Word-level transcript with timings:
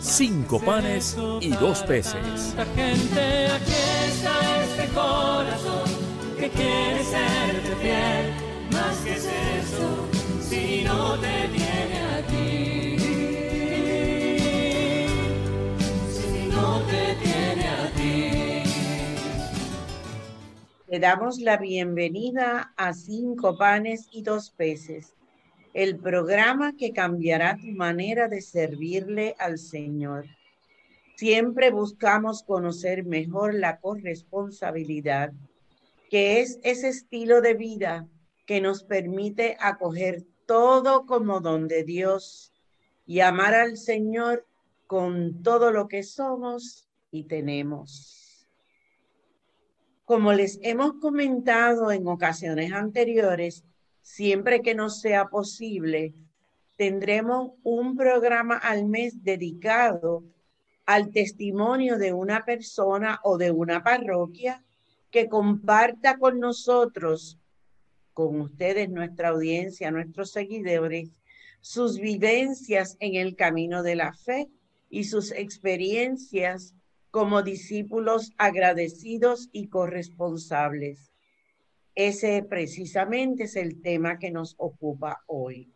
cinco 0.00 0.60
panes 0.60 1.16
y 1.40 1.50
dos 1.50 1.82
peces. 1.82 2.54
Gente, 2.74 3.46
aquí 3.48 3.72
está 4.08 4.62
este 4.62 4.88
corazón 4.94 5.90
que 6.38 6.48
quiere 6.50 7.04
serte 7.04 7.76
fiel. 7.80 8.32
Más 8.72 8.96
que 8.98 9.12
es 9.14 9.24
eso, 9.24 10.06
si 10.40 10.84
no 10.84 11.18
te 11.18 11.48
tiene 11.48 12.00
a 12.14 12.22
ti. 12.26 12.96
Si 16.12 16.48
no 16.48 16.80
te 16.82 17.16
tiene 17.22 17.68
a 17.68 17.90
ti. 17.96 18.62
Le 20.88 21.00
damos 21.00 21.38
la 21.38 21.56
bienvenida 21.56 22.72
a 22.76 22.92
Cinco 22.92 23.56
Panes 23.56 24.06
y 24.12 24.22
Dos 24.22 24.50
Peces, 24.50 25.15
el 25.76 25.98
programa 25.98 26.74
que 26.74 26.94
cambiará 26.94 27.58
tu 27.58 27.66
manera 27.66 28.28
de 28.28 28.40
servirle 28.40 29.34
al 29.38 29.58
Señor. 29.58 30.24
Siempre 31.16 31.70
buscamos 31.70 32.42
conocer 32.42 33.04
mejor 33.04 33.52
la 33.52 33.78
corresponsabilidad, 33.78 35.34
que 36.08 36.40
es 36.40 36.58
ese 36.62 36.88
estilo 36.88 37.42
de 37.42 37.52
vida 37.52 38.08
que 38.46 38.62
nos 38.62 38.84
permite 38.84 39.58
acoger 39.60 40.24
todo 40.46 41.04
como 41.04 41.40
don 41.40 41.68
de 41.68 41.84
Dios 41.84 42.54
y 43.04 43.20
amar 43.20 43.52
al 43.52 43.76
Señor 43.76 44.46
con 44.86 45.42
todo 45.42 45.72
lo 45.72 45.88
que 45.88 46.04
somos 46.04 46.88
y 47.10 47.24
tenemos. 47.24 48.48
Como 50.06 50.32
les 50.32 50.58
hemos 50.62 50.94
comentado 51.02 51.92
en 51.92 52.08
ocasiones 52.08 52.72
anteriores, 52.72 53.62
siempre 54.06 54.62
que 54.62 54.76
nos 54.76 55.00
sea 55.00 55.26
posible, 55.26 56.14
tendremos 56.76 57.54
un 57.64 57.96
programa 57.96 58.56
al 58.56 58.86
mes 58.86 59.24
dedicado 59.24 60.22
al 60.86 61.10
testimonio 61.10 61.98
de 61.98 62.12
una 62.12 62.44
persona 62.44 63.18
o 63.24 63.36
de 63.36 63.50
una 63.50 63.82
parroquia 63.82 64.62
que 65.10 65.28
comparta 65.28 66.18
con 66.18 66.38
nosotros, 66.38 67.40
con 68.14 68.40
ustedes, 68.40 68.88
nuestra 68.90 69.30
audiencia, 69.30 69.90
nuestros 69.90 70.30
seguidores, 70.30 71.10
sus 71.60 71.98
vivencias 71.98 72.96
en 73.00 73.16
el 73.16 73.34
camino 73.34 73.82
de 73.82 73.96
la 73.96 74.12
fe 74.12 74.48
y 74.88 75.04
sus 75.04 75.32
experiencias 75.32 76.76
como 77.10 77.42
discípulos 77.42 78.30
agradecidos 78.38 79.48
y 79.50 79.66
corresponsables. 79.66 81.10
Ese 81.96 82.42
precisamente 82.42 83.44
es 83.44 83.56
el 83.56 83.80
tema 83.80 84.18
que 84.18 84.30
nos 84.30 84.54
ocupa 84.58 85.24
hoy. 85.26 85.72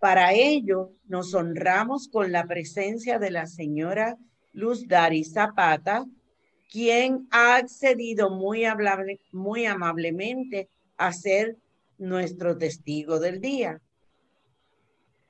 Para 0.00 0.32
ello, 0.32 0.90
nos 1.06 1.32
honramos 1.34 2.08
con 2.08 2.32
la 2.32 2.48
presencia 2.48 3.20
de 3.20 3.30
la 3.30 3.46
señora 3.46 4.18
Luz 4.52 4.88
Dari 4.88 5.22
Zapata, 5.22 6.04
quien 6.68 7.28
ha 7.30 7.54
accedido 7.54 8.30
muy, 8.30 8.64
muy 9.30 9.66
amablemente 9.66 10.68
a 10.96 11.12
ser 11.12 11.56
nuestro 11.96 12.58
testigo 12.58 13.20
del 13.20 13.40
día. 13.40 13.80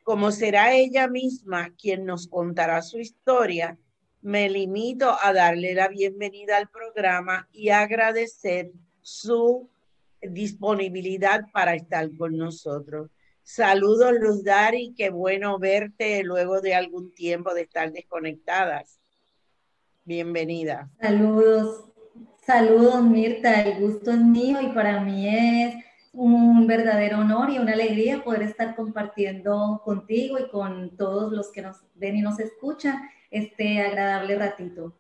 Como 0.03 0.33
será 0.33 0.73
ella 0.73 1.09
misma 1.09 1.75
quien 1.77 2.07
nos 2.07 2.27
contará 2.27 2.81
su 2.81 2.99
historia, 2.99 3.79
me 4.23 4.49
limito 4.49 5.15
a 5.23 5.35
darle 5.35 5.75
la 5.75 5.89
bienvenida 5.89 6.57
al 6.57 6.71
programa 6.71 7.49
y 7.53 7.69
agradecer 7.69 8.73
su 9.03 9.69
disponibilidad 10.21 11.51
para 11.53 11.75
estar 11.75 12.09
con 12.17 12.37
nosotros. 12.37 13.11
Saludos, 13.43 14.13
Luz 14.21 14.45
Dari, 14.45 14.95
qué 14.97 15.11
bueno 15.11 15.59
verte 15.59 16.23
luego 16.23 16.61
de 16.61 16.75
algún 16.75 17.13
tiempo 17.13 17.53
de 17.55 17.63
estar 17.63 17.93
desconectadas. 17.93 19.01
Bienvenida. 20.05 20.91
Saludos, 21.01 21.85
saludos 22.47 23.03
Mirta, 23.03 23.63
el 23.63 23.81
gusto 23.81 24.13
es 24.13 24.21
mío 24.21 24.61
y 24.61 24.69
para 24.69 25.01
mí 25.01 25.29
es 25.29 25.75
un 26.13 26.67
verdadero 26.67 27.19
honor 27.19 27.51
y 27.51 27.59
una 27.59 27.73
alegría 27.73 28.23
poder 28.23 28.43
estar 28.43 28.77
compartiendo 28.77 29.81
contigo 29.85 30.39
y 30.39 30.49
con 30.49 30.97
todos 30.97 31.33
los 31.33 31.51
que 31.51 31.63
nos 31.63 31.79
ven 31.95 32.17
y 32.17 32.21
nos 32.21 32.39
escuchan 32.39 33.03
este 33.31 33.81
agradable 33.81 34.37
ratito. 34.37 34.95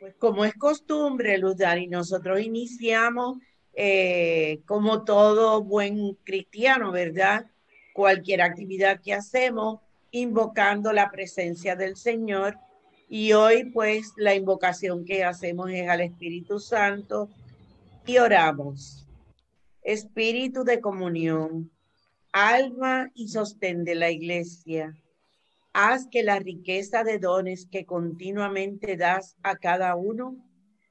Pues 0.00 0.14
como 0.18 0.44
es 0.44 0.54
costumbre, 0.54 1.38
Luz 1.38 1.56
Dari, 1.56 1.86
nosotros 1.86 2.40
iniciamos 2.40 3.38
eh, 3.74 4.60
como 4.66 5.04
todo 5.04 5.62
buen 5.62 6.14
cristiano, 6.24 6.92
¿verdad? 6.92 7.46
Cualquier 7.94 8.42
actividad 8.42 9.00
que 9.00 9.14
hacemos, 9.14 9.80
invocando 10.10 10.92
la 10.92 11.10
presencia 11.10 11.74
del 11.74 11.96
Señor. 11.96 12.58
Y 13.08 13.32
hoy, 13.32 13.64
pues, 13.70 14.12
la 14.16 14.34
invocación 14.34 15.04
que 15.04 15.24
hacemos 15.24 15.70
es 15.70 15.88
al 15.88 16.02
Espíritu 16.02 16.60
Santo 16.60 17.30
y 18.04 18.18
oramos. 18.18 19.06
Espíritu 19.82 20.64
de 20.64 20.80
comunión, 20.80 21.70
alma 22.32 23.10
y 23.14 23.28
sostén 23.28 23.84
de 23.84 23.94
la 23.94 24.10
iglesia 24.10 24.94
haz 25.76 26.08
que 26.10 26.22
la 26.22 26.38
riqueza 26.38 27.04
de 27.04 27.18
dones 27.18 27.68
que 27.70 27.84
continuamente 27.84 28.96
das 28.96 29.36
a 29.42 29.56
cada 29.56 29.94
uno 29.94 30.34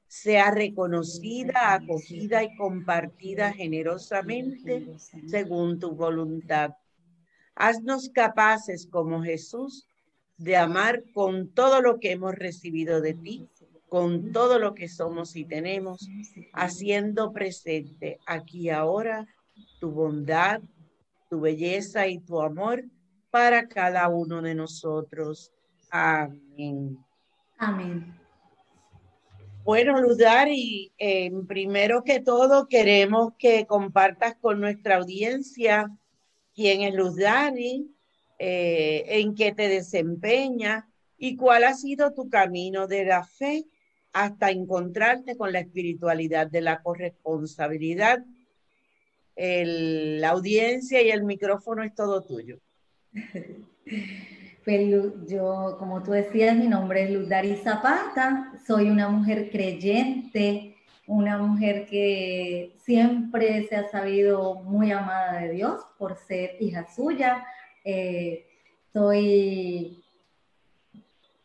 sea 0.06 0.52
reconocida, 0.52 1.74
acogida 1.74 2.44
y 2.44 2.54
compartida 2.56 3.52
generosamente 3.52 4.86
según 5.26 5.80
tu 5.80 5.90
voluntad. 5.96 6.70
Haznos 7.56 8.10
capaces 8.10 8.86
como 8.86 9.24
Jesús 9.24 9.88
de 10.36 10.56
amar 10.56 11.02
con 11.12 11.48
todo 11.52 11.82
lo 11.82 11.98
que 11.98 12.12
hemos 12.12 12.36
recibido 12.36 13.00
de 13.00 13.14
ti, 13.14 13.48
con 13.88 14.30
todo 14.30 14.60
lo 14.60 14.74
que 14.74 14.88
somos 14.88 15.34
y 15.34 15.44
tenemos, 15.44 16.08
haciendo 16.52 17.32
presente 17.32 18.20
aquí 18.24 18.70
ahora 18.70 19.26
tu 19.80 19.90
bondad, 19.90 20.60
tu 21.28 21.40
belleza 21.40 22.06
y 22.06 22.20
tu 22.20 22.40
amor 22.40 22.84
para 23.30 23.68
cada 23.68 24.08
uno 24.08 24.42
de 24.42 24.54
nosotros. 24.54 25.52
Amén. 25.90 26.98
Amén. 27.58 28.14
Bueno, 29.64 30.00
Ludar, 30.00 30.48
y 30.48 30.92
eh, 30.96 31.32
primero 31.48 32.04
que 32.04 32.20
todo 32.20 32.68
queremos 32.68 33.32
que 33.38 33.66
compartas 33.66 34.36
con 34.36 34.60
nuestra 34.60 34.96
audiencia 34.96 35.90
quién 36.54 36.82
es 36.82 36.94
Luzdari, 36.94 37.94
eh, 38.38 39.04
en 39.06 39.34
qué 39.34 39.52
te 39.52 39.68
desempeña 39.68 40.88
y 41.18 41.36
cuál 41.36 41.64
ha 41.64 41.74
sido 41.74 42.12
tu 42.14 42.28
camino 42.28 42.86
de 42.86 43.04
la 43.04 43.24
fe 43.24 43.66
hasta 44.12 44.50
encontrarte 44.50 45.36
con 45.36 45.52
la 45.52 45.60
espiritualidad 45.60 46.46
de 46.50 46.62
la 46.62 46.82
corresponsabilidad. 46.82 48.24
El, 49.36 50.20
la 50.20 50.30
audiencia 50.30 51.02
y 51.02 51.10
el 51.10 51.24
micrófono 51.24 51.82
es 51.82 51.94
todo 51.94 52.22
tuyo. 52.22 52.58
Pues 54.64 54.90
yo, 55.28 55.76
como 55.78 56.02
tú 56.02 56.10
decías, 56.10 56.56
mi 56.56 56.66
nombre 56.66 57.04
es 57.04 57.10
Luz 57.12 57.28
Dari 57.28 57.54
Zapata, 57.54 58.52
soy 58.66 58.90
una 58.90 59.08
mujer 59.08 59.48
creyente, 59.52 60.74
una 61.06 61.38
mujer 61.38 61.86
que 61.86 62.74
siempre 62.78 63.64
se 63.68 63.76
ha 63.76 63.88
sabido 63.88 64.56
muy 64.56 64.90
amada 64.90 65.40
de 65.40 65.52
Dios 65.52 65.86
por 65.98 66.16
ser 66.16 66.56
hija 66.58 66.84
suya. 66.92 67.46
Eh, 67.84 68.44
soy 68.92 70.02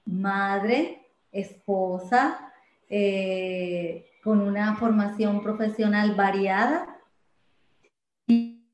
madre, 0.05 1.05
esposa, 1.31 2.51
eh, 2.89 4.07
con 4.23 4.41
una 4.41 4.77
formación 4.77 5.43
profesional 5.43 6.15
variada. 6.15 6.99
Y 8.25 8.65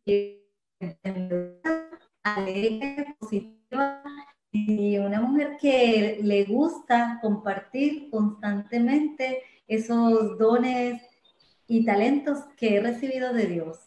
alegre, 2.35 3.15
positiva 3.19 4.03
y 4.51 4.97
una 4.97 5.21
mujer 5.21 5.57
que 5.59 6.19
le 6.21 6.45
gusta 6.45 7.19
compartir 7.21 8.09
constantemente 8.09 9.43
esos 9.67 10.37
dones 10.37 11.01
y 11.67 11.85
talentos 11.85 12.39
que 12.57 12.77
he 12.77 12.81
recibido 12.81 13.33
de 13.33 13.45
Dios. 13.45 13.79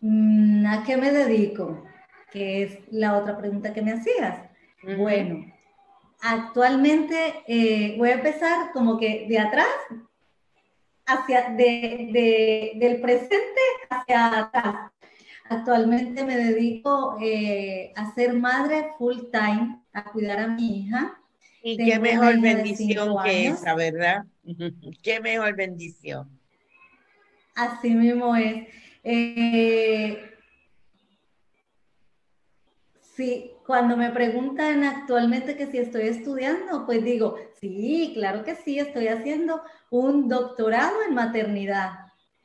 Mm, 0.00 0.66
¿A 0.66 0.84
qué 0.84 0.96
me 0.96 1.10
dedico? 1.10 1.84
Que 2.30 2.62
es 2.62 2.78
la 2.90 3.18
otra 3.18 3.36
pregunta 3.36 3.72
que 3.72 3.82
me 3.82 3.92
hacías. 3.92 4.48
Bueno, 4.96 5.44
actualmente 6.20 7.42
eh, 7.46 7.96
voy 7.98 8.10
a 8.10 8.14
empezar 8.14 8.72
como 8.72 8.96
que 8.98 9.26
de 9.28 9.38
atrás 9.38 9.66
hacia, 11.06 11.50
de, 11.50 12.72
del 12.76 13.00
presente 13.00 13.60
hacia 13.90 14.38
atrás. 14.40 14.92
Actualmente 15.50 16.24
me 16.24 16.36
dedico 16.36 17.16
eh, 17.20 17.92
a 17.96 18.12
ser 18.14 18.34
madre 18.34 18.90
full 18.98 19.16
time, 19.32 19.80
a 19.92 20.04
cuidar 20.04 20.40
a 20.40 20.48
mi 20.48 20.80
hija. 20.80 21.18
Y 21.62 21.76
qué 21.76 21.98
mejor 21.98 22.40
bendición 22.40 23.16
que 23.24 23.46
esa, 23.48 23.74
¿verdad? 23.74 24.24
qué 25.02 25.20
mejor 25.20 25.56
bendición. 25.56 26.28
Así 27.54 27.90
mismo 27.90 28.36
es. 28.36 28.68
Eh, 29.02 30.34
sí, 33.16 33.50
cuando 33.66 33.96
me 33.96 34.10
preguntan 34.10 34.84
actualmente 34.84 35.56
que 35.56 35.66
si 35.66 35.78
estoy 35.78 36.08
estudiando, 36.08 36.84
pues 36.84 37.02
digo, 37.02 37.36
sí, 37.60 38.12
claro 38.14 38.44
que 38.44 38.54
sí, 38.54 38.78
estoy 38.78 39.08
haciendo 39.08 39.62
un 39.90 40.28
doctorado 40.28 41.02
en 41.02 41.14
maternidad. 41.14 41.92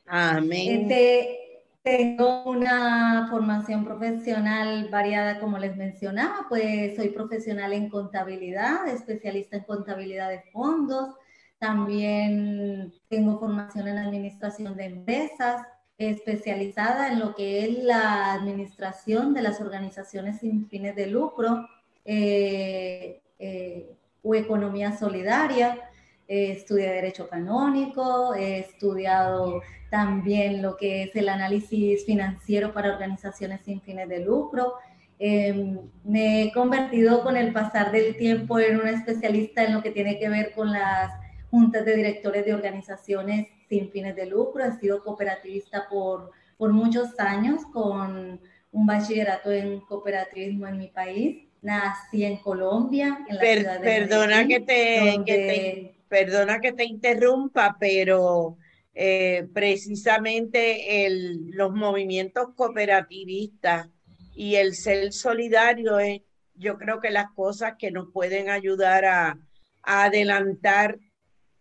Amén. 0.06 0.82
Este, 0.82 1.43
tengo 1.84 2.44
una 2.44 3.28
formación 3.30 3.84
profesional 3.84 4.88
variada, 4.90 5.38
como 5.38 5.58
les 5.58 5.76
mencionaba, 5.76 6.46
pues 6.48 6.96
soy 6.96 7.10
profesional 7.10 7.74
en 7.74 7.90
contabilidad, 7.90 8.88
especialista 8.88 9.58
en 9.58 9.64
contabilidad 9.64 10.30
de 10.30 10.40
fondos, 10.50 11.14
también 11.58 12.92
tengo 13.08 13.38
formación 13.38 13.86
en 13.86 13.98
administración 13.98 14.74
de 14.76 14.86
empresas, 14.86 15.66
especializada 15.98 17.12
en 17.12 17.20
lo 17.20 17.34
que 17.34 17.64
es 17.66 17.84
la 17.84 18.32
administración 18.32 19.34
de 19.34 19.42
las 19.42 19.60
organizaciones 19.60 20.40
sin 20.40 20.66
fines 20.68 20.96
de 20.96 21.06
lucro 21.06 21.68
eh, 22.06 23.20
eh, 23.38 23.94
o 24.22 24.34
economía 24.34 24.96
solidaria. 24.96 25.90
Estudié 26.26 26.90
Derecho 26.90 27.28
Canónico, 27.28 28.34
he 28.34 28.60
estudiado 28.60 29.62
también 29.90 30.62
lo 30.62 30.76
que 30.76 31.04
es 31.04 31.16
el 31.16 31.28
análisis 31.28 32.04
financiero 32.04 32.72
para 32.72 32.92
organizaciones 32.92 33.60
sin 33.64 33.80
fines 33.80 34.08
de 34.08 34.24
lucro. 34.24 34.74
Em, 35.18 35.78
me 36.02 36.42
he 36.42 36.52
convertido 36.52 37.22
con 37.22 37.36
el 37.36 37.52
pasar 37.52 37.92
del 37.92 38.16
tiempo 38.16 38.58
en 38.58 38.80
una 38.80 38.90
especialista 38.90 39.62
en 39.62 39.74
lo 39.74 39.82
que 39.82 39.92
tiene 39.92 40.18
que 40.18 40.28
ver 40.28 40.52
con 40.52 40.72
las 40.72 41.12
juntas 41.50 41.84
de 41.84 41.94
directores 41.94 42.44
de 42.44 42.54
organizaciones 42.54 43.46
sin 43.68 43.90
fines 43.90 44.16
de 44.16 44.26
lucro. 44.26 44.64
He 44.64 44.72
sido 44.80 45.04
cooperativista 45.04 45.86
por, 45.88 46.32
por 46.56 46.72
muchos 46.72 47.18
años 47.20 47.62
con 47.72 48.40
un 48.72 48.86
bachillerato 48.86 49.52
en 49.52 49.80
cooperativismo 49.80 50.66
en 50.66 50.78
mi 50.78 50.88
país. 50.88 51.46
Nací 51.62 52.24
en 52.24 52.38
Colombia, 52.38 53.24
en 53.28 53.36
la 53.36 53.42
ciudad 53.42 53.80
de 53.80 53.84
perdona 53.84 54.46
que 54.46 54.60
te, 54.60 55.22
que 55.24 55.34
te, 55.34 55.93
perdona 56.14 56.60
que 56.60 56.70
te 56.72 56.84
interrumpa, 56.84 57.76
pero 57.80 58.56
eh, 58.94 59.48
precisamente 59.52 61.08
los 61.50 61.72
movimientos 61.72 62.50
cooperativistas 62.54 63.88
y 64.36 64.54
el 64.54 64.76
ser 64.76 65.12
solidario 65.12 65.98
es, 65.98 66.20
yo 66.54 66.78
creo 66.78 67.00
que 67.00 67.10
las 67.10 67.32
cosas 67.32 67.74
que 67.76 67.90
nos 67.90 68.12
pueden 68.12 68.48
ayudar 68.48 69.04
a, 69.04 69.38
adelantar 69.82 70.98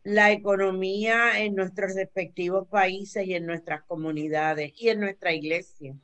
la 0.04 0.32
economía 0.32 1.42
en 1.44 1.56
nuestros 1.56 1.96
respectivos 1.96 2.68
países 2.70 3.26
y 3.26 3.34
en 3.34 3.46
nuestras 3.46 3.82
comunidades 3.84 4.72
y 4.78 4.90
en 4.90 5.00
nuestra 5.02 5.34
iglesia. 5.34 5.96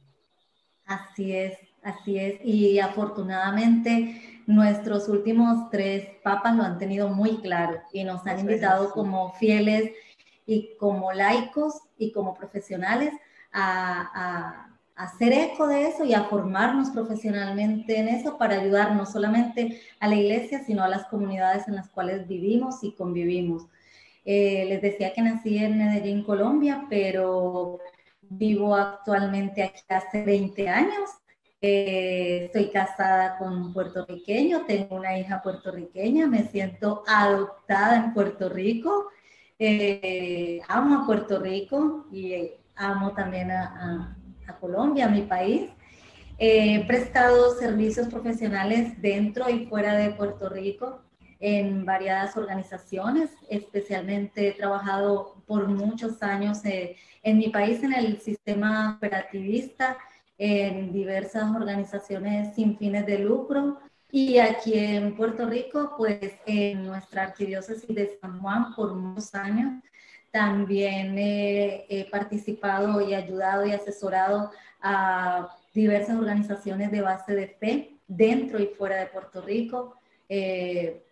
Así 0.86 1.34
es, 1.34 1.58
así 1.82 2.18
es. 2.18 2.44
Y 2.44 2.80
afortunadamente 2.80 4.39
nuestros 4.50 5.08
últimos 5.08 5.70
tres 5.70 6.08
papas 6.24 6.56
lo 6.56 6.64
han 6.64 6.80
tenido 6.80 7.08
muy 7.08 7.38
claro 7.38 7.82
y 7.94 8.04
nos 8.04 8.26
han 8.26 8.40
invitado 8.40 8.90
como 8.92 9.32
fieles 9.34 9.92
y 10.48 10.76
como 10.80 11.14
laicos 11.14 11.76
y 12.00 12.12
como 12.12 12.34
profesionales 12.34 13.14
a, 13.54 14.66
hacer 14.96 15.32
eco 15.32 15.68
de 15.68 15.88
eso 15.88 16.04
y 16.04 16.14
a 16.14 16.24
formarnos 16.24 16.90
profesionalmente 16.90 18.00
en 18.00 18.10
eso 18.10 18.38
para 18.38 18.60
ayudar 18.60 18.96
no 18.96 19.06
solamente 19.06 19.80
a 20.00 20.10
la 20.10 20.16
iglesia, 20.16 20.62
sino 20.66 20.84
a 20.84 20.90
las 20.90 21.06
comunidades 21.06 21.68
en 21.70 21.76
las 21.76 21.88
cuales 21.88 22.28
vivimos 22.28 22.84
y 22.84 22.92
convivimos. 22.94 23.68
Eh, 24.26 24.66
les 24.68 24.82
decía 24.82 25.14
que 25.14 25.22
nací 25.22 25.58
en 25.58 25.78
Medellín, 25.78 26.24
Colombia, 26.24 26.86
pero 26.90 27.80
vivo 28.24 28.76
actualmente 28.76 29.64
aquí 29.64 29.84
hace 29.88 30.24
20 30.24 30.68
años. 30.68 31.19
Eh, 31.62 32.46
estoy 32.46 32.70
casada 32.72 33.38
con 33.38 33.54
un 33.54 33.74
puertorriqueño, 33.74 34.66
tengo 34.66 34.96
una 34.96 35.20
hija 35.20 35.42
puertorriqueña, 35.42 36.26
me 36.26 36.48
siento 36.48 37.04
adoptada 37.06 37.98
en 37.98 38.14
Puerto 38.14 38.48
Rico 38.48 39.10
eh, 39.62 40.62
amo 40.70 41.04
a 41.04 41.06
Puerto 41.06 41.38
Rico 41.38 42.08
y 42.14 42.32
eh, 42.32 42.62
amo 42.76 43.12
también 43.14 43.52
a, 43.52 44.16
Colombia, 44.62 45.06
a 45.06 45.10
mi 45.10 45.22
país. 45.24 45.70
he 46.38 46.84
prestado 46.88 47.54
servicios 47.56 48.08
profesionales 48.08 49.00
dentro 49.02 49.50
y 49.50 49.68
fuera 49.68 49.96
de 49.96 50.12
Puerto 50.12 50.50
Rico 50.50 51.02
en 51.40 51.86
variadas 51.86 52.36
organizaciones, 52.36 53.32
especialmente 53.50 54.48
he 54.48 54.52
trabajado 54.54 55.44
por 55.46 55.68
muchos 55.68 56.22
años 56.24 56.66
eh, 56.66 56.96
en 57.22 57.38
mi 57.38 57.50
país 57.50 57.84
en 57.84 57.94
el 57.94 58.20
sistema 58.22 58.96
operativista, 58.98 59.98
en 60.40 60.92
diversas 60.92 61.56
organizaciones 61.56 62.56
sin 62.56 62.78
fines 62.78 63.06
de 63.06 63.20
lucro, 63.20 63.78
y 64.12 64.40
aquí 64.40 64.74
en 64.74 65.16
Puerto 65.16 65.46
Rico, 65.46 65.94
pues 65.96 66.34
en 66.48 66.84
nuestra 66.88 67.24
arquidiócesis 67.24 67.94
de 67.96 68.18
San 68.20 68.40
Juan 68.42 68.74
por 68.74 68.96
muchos 68.96 69.36
años, 69.36 69.84
también 70.32 71.16
he, 71.18 72.08
participado 72.12 73.02
y 73.02 73.14
ayudado 73.14 73.66
y 73.66 73.72
asesorado 73.72 74.52
a 74.82 75.56
diversas 75.74 76.18
organizaciones 76.18 76.92
de 76.92 77.02
base 77.02 77.36
de 77.36 77.48
fe 77.48 77.98
dentro 78.08 78.60
y 78.60 78.68
fuera 78.68 78.98
de 78.98 79.08
Puerto 79.08 79.42
Rico. 79.42 79.96
Eh, 80.28 81.04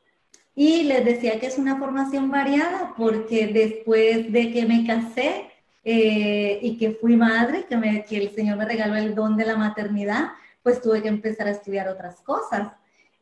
y 0.56 0.84
les 0.84 1.06
decía 1.06 1.40
que 1.40 1.48
es 1.48 1.60
una 1.60 1.78
formación 1.78 2.32
variada 2.32 2.94
porque 2.98 3.48
después 3.48 4.32
de 4.32 4.52
que 4.52 4.66
me 4.66 4.88
casé 4.88 5.52
eh, 5.84 6.60
y 6.62 6.78
que 6.78 6.92
fui 6.92 7.16
madre, 7.16 7.66
que, 7.68 7.78
me, 7.78 8.04
que 8.06 8.18
el 8.18 8.30
Señor 8.32 8.58
me 8.58 8.66
regaló 8.66 8.96
el 8.96 9.16
don 9.16 9.38
de 9.38 9.46
la 9.46 9.56
maternidad, 9.56 10.30
pues 10.64 10.82
tuve 10.82 11.02
que 11.02 11.08
empezar 11.08 11.48
a 11.48 11.52
estudiar 11.52 11.88
otras 11.88 12.22
cosas. 12.22 12.74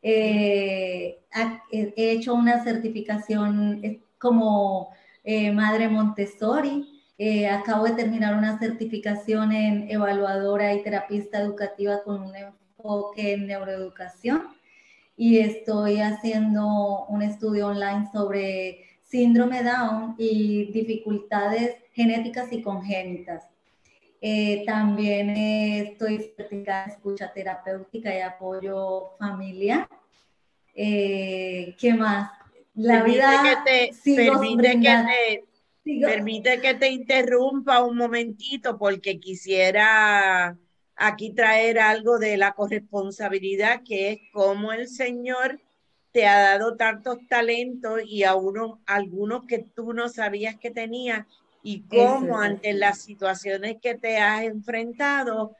Eh, 0.08 1.18
he 1.72 2.12
hecho 2.12 2.34
una 2.34 2.62
certificación 2.62 3.80
eh, 3.82 4.02
como 4.18 4.90
eh, 5.24 5.50
madre 5.50 5.88
Montessori. 5.88 7.02
acabo 7.50 7.86
de 7.86 7.94
terminar 7.94 8.36
una 8.36 8.58
certificación 8.58 9.50
en 9.52 9.90
evaluadora 9.90 10.74
y 10.74 10.82
terapista 10.84 11.40
educativa 11.40 12.02
con 12.04 12.22
un 12.22 12.36
enfoque 12.36 13.32
en 13.32 13.48
neuroeducación. 13.48 14.44
Y 15.16 15.38
estoy 15.38 16.00
haciendo 16.00 17.06
un 17.08 17.22
estudio 17.22 17.68
online 17.68 18.08
sobre 18.12 18.84
síndrome 19.06 19.62
Down 19.62 20.14
y 20.18 20.66
dificultades 20.72 21.76
genéticas 21.92 22.52
y 22.52 22.62
congénitas. 22.62 23.48
Eh, 24.20 24.64
también 24.66 25.30
estoy 25.30 26.18
certificada 26.18 26.84
en 26.84 26.90
escucha 26.90 27.32
terapéutica 27.32 28.14
y 28.14 28.20
apoyo 28.20 29.12
familiar. 29.18 29.88
Eh, 30.74 31.74
¿Qué 31.78 31.94
más? 31.94 32.30
La 32.74 33.02
vida 33.02 33.42
que 33.42 33.92
te, 34.04 34.16
permite, 34.16 34.80
que 34.80 35.44
te, 35.82 36.00
permite 36.00 36.60
que 36.60 36.74
te 36.74 36.90
interrumpa 36.90 37.82
un 37.82 37.96
momentito 37.96 38.76
porque 38.76 39.18
quisiera 39.18 40.58
aquí 40.94 41.32
traer 41.32 41.78
algo 41.78 42.18
de 42.18 42.36
la 42.36 42.52
corresponsabilidad 42.52 43.82
que 43.82 44.10
es 44.10 44.18
como 44.32 44.72
el 44.72 44.88
Señor 44.88 45.60
te 46.16 46.26
ha 46.26 46.40
dado 46.40 46.76
tantos 46.76 47.18
talentos 47.28 48.00
y 48.06 48.24
a 48.24 48.36
uno, 48.36 48.80
algunos 48.86 49.44
que 49.44 49.58
tú 49.58 49.92
no 49.92 50.08
sabías 50.08 50.56
que 50.56 50.70
tenías 50.70 51.26
y 51.62 51.82
cómo 51.82 52.40
ante 52.40 52.72
las 52.72 53.02
situaciones 53.02 53.76
que 53.82 53.96
te 53.96 54.16
has 54.16 54.44
enfrentado 54.44 55.54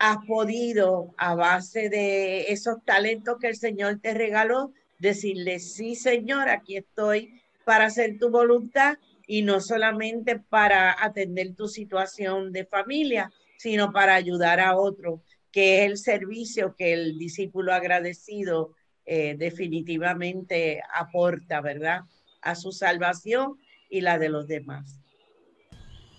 has 0.00 0.16
podido, 0.26 1.14
a 1.16 1.36
base 1.36 1.90
de 1.90 2.50
esos 2.50 2.84
talentos 2.84 3.38
que 3.40 3.46
el 3.46 3.54
Señor 3.54 4.00
te 4.02 4.12
regaló, 4.12 4.72
decirle, 4.98 5.60
sí, 5.60 5.94
Señor, 5.94 6.48
aquí 6.48 6.78
estoy 6.78 7.40
para 7.64 7.84
hacer 7.84 8.18
tu 8.18 8.30
voluntad 8.30 8.98
y 9.28 9.42
no 9.42 9.60
solamente 9.60 10.40
para 10.40 10.92
atender 11.04 11.54
tu 11.54 11.68
situación 11.68 12.50
de 12.50 12.64
familia, 12.64 13.30
sino 13.58 13.92
para 13.92 14.16
ayudar 14.16 14.58
a 14.58 14.76
otro, 14.76 15.22
que 15.52 15.84
es 15.84 15.90
el 15.92 15.98
servicio 15.98 16.74
que 16.76 16.94
el 16.94 17.16
discípulo 17.16 17.72
agradecido 17.72 18.74
eh, 19.06 19.34
definitivamente 19.38 20.82
aporta, 20.94 21.60
¿verdad? 21.60 22.02
A 22.42 22.54
su 22.54 22.72
salvación 22.72 23.58
y 23.88 24.00
la 24.00 24.18
de 24.18 24.28
los 24.28 24.46
demás. 24.46 25.00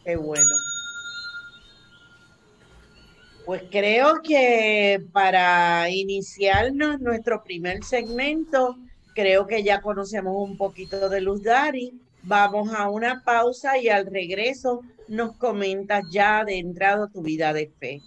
Qué 0.04 0.16
bueno. 0.16 0.56
Pues 3.46 3.64
creo 3.72 4.22
que 4.22 5.04
para 5.12 5.90
iniciarnos 5.90 7.00
nuestro 7.00 7.44
primer 7.44 7.84
segmento, 7.84 8.78
creo 9.16 9.48
que 9.48 9.64
ya 9.64 9.82
conocemos 9.82 10.36
un 10.38 10.58
poquito 10.58 11.10
de 11.10 11.22
Luz 11.22 11.44
Dari. 11.44 11.94
Vamos 12.24 12.74
a 12.74 12.90
una 12.90 13.24
pausa 13.24 13.78
y 13.80 13.90
al 13.90 14.06
regreso 14.06 14.82
nos 15.08 15.36
comentas 15.38 16.04
ya 16.12 16.40
adentrado 16.40 17.08
tu 17.08 17.22
vida 17.22 17.52
de 17.52 17.68
fe. 17.80 18.02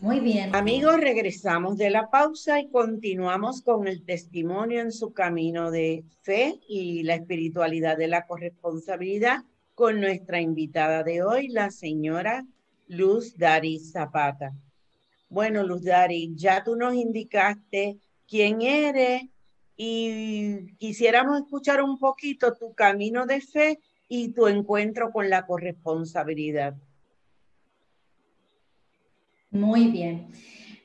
Muy 0.00 0.20
bien. 0.20 0.54
Amigos, 0.54 1.00
regresamos 1.00 1.76
de 1.76 1.90
la 1.90 2.08
pausa 2.08 2.60
y 2.60 2.68
continuamos 2.68 3.62
con 3.62 3.88
el 3.88 4.04
testimonio 4.04 4.80
en 4.80 4.92
su 4.92 5.12
camino 5.12 5.72
de 5.72 6.04
fe 6.22 6.60
y 6.68 7.02
la 7.02 7.16
espiritualidad 7.16 7.96
de 7.96 8.06
la 8.06 8.24
corresponsabilidad 8.24 9.42
con 9.74 10.00
nuestra 10.00 10.40
invitada 10.40 11.02
de 11.02 11.24
hoy, 11.24 11.48
la 11.48 11.72
señora 11.72 12.46
Luz 12.86 13.36
Dari 13.36 13.80
Zapata. 13.80 14.54
Bueno, 15.28 15.64
Luz 15.64 15.82
Dari, 15.82 16.32
ya 16.36 16.62
tú 16.62 16.76
nos 16.76 16.94
indicaste 16.94 17.98
quién 18.28 18.62
eres 18.62 19.22
y 19.76 20.76
quisiéramos 20.76 21.40
escuchar 21.40 21.82
un 21.82 21.98
poquito 21.98 22.54
tu 22.54 22.72
camino 22.72 23.26
de 23.26 23.40
fe 23.40 23.80
y 24.08 24.28
tu 24.28 24.46
encuentro 24.46 25.10
con 25.10 25.28
la 25.28 25.44
corresponsabilidad. 25.44 26.76
Muy 29.58 29.88
bien. 29.88 30.28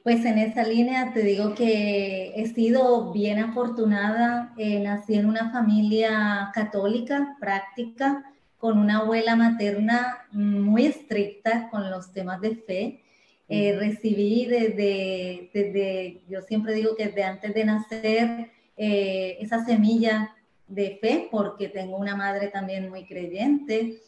Pues 0.02 0.26
en 0.26 0.40
esa 0.40 0.64
línea 0.64 1.14
te 1.14 1.22
digo 1.22 1.54
que 1.54 2.34
he 2.36 2.48
sido 2.48 3.14
bien 3.14 3.38
afortunada. 3.38 4.52
Eh, 4.58 4.80
nací 4.80 5.14
en 5.14 5.28
una 5.28 5.52
familia 5.52 6.50
católica, 6.56 7.38
práctica, 7.40 8.24
con 8.58 8.80
una 8.80 8.98
abuela 8.98 9.36
materna 9.36 10.26
muy 10.32 10.88
estricta 10.88 11.70
con 11.70 11.92
los 11.92 12.12
temas 12.14 12.42
de 12.42 12.56
fe. 12.56 13.02
Eh, 13.48 13.76
recibí 13.78 14.48
desde, 14.48 15.52
desde, 15.54 16.22
yo 16.28 16.42
siempre 16.42 16.74
digo 16.74 16.96
que 16.96 17.08
desde 17.08 17.24
antes 17.26 17.54
de 17.54 17.66
nacer, 17.66 18.50
eh, 18.76 19.38
esa 19.40 19.64
semilla 19.64 20.36
de 20.68 20.98
fe, 21.00 21.28
porque 21.30 21.68
tengo 21.68 21.98
una 21.98 22.16
madre 22.16 22.48
también 22.48 22.90
muy 22.90 23.06
creyente 23.06 24.00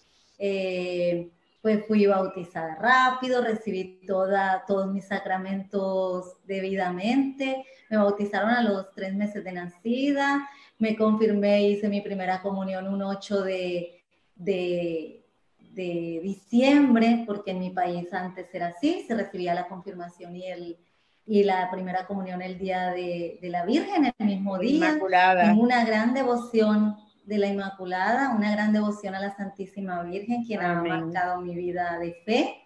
pues 1.66 1.84
fui 1.88 2.06
bautizada 2.06 2.76
rápido, 2.76 3.42
recibí 3.42 4.00
toda, 4.06 4.64
todos 4.68 4.94
mis 4.94 5.08
sacramentos 5.08 6.38
debidamente, 6.46 7.66
me 7.90 7.98
bautizaron 7.98 8.52
a 8.52 8.62
los 8.62 8.94
tres 8.94 9.16
meses 9.16 9.44
de 9.44 9.52
nacida, 9.52 10.48
me 10.78 10.96
confirmé, 10.96 11.68
hice 11.68 11.90
mi 11.90 12.02
primera 12.02 12.44
comunión 12.44 12.88
un 12.88 13.02
8 13.02 13.42
de, 13.42 14.00
de, 14.36 15.24
diciembre, 16.22 17.24
porque 17.26 17.50
en 17.50 17.60
mi 17.62 17.72
país 17.72 18.14
antes 18.14 18.46
era 18.54 18.68
así, 18.68 19.04
se 19.08 19.16
recibía 19.16 19.56
la 19.56 19.68
confirmación 19.68 20.36
y, 20.36 20.46
el, 20.46 20.78
y 21.26 21.46
la 21.46 21.72
primera 21.72 22.06
comunión 22.06 22.44
el 22.44 22.60
día 22.60 22.92
de, 22.92 23.40
de 23.42 23.50
la 23.50 23.66
Virgen, 23.66 24.14
el 24.20 24.28
mismo 24.28 24.60
día. 24.60 24.90
Inmaculada. 24.90 25.56
una 25.56 25.84
gran 25.84 26.14
devoción 26.14 26.96
de 27.26 27.38
la 27.38 27.48
Inmaculada, 27.48 28.34
una 28.36 28.52
gran 28.52 28.74
devoción 28.74 29.16
a 29.16 29.20
la 29.20 29.36
Santísima 29.36 30.04
Virgen, 30.04 30.44
quien 30.46 30.62
ha 30.62 30.82
marcado 30.82 31.42
mi 31.42 31.56
vida 31.56 31.98
de 32.00 32.14
fe. 32.26 32.62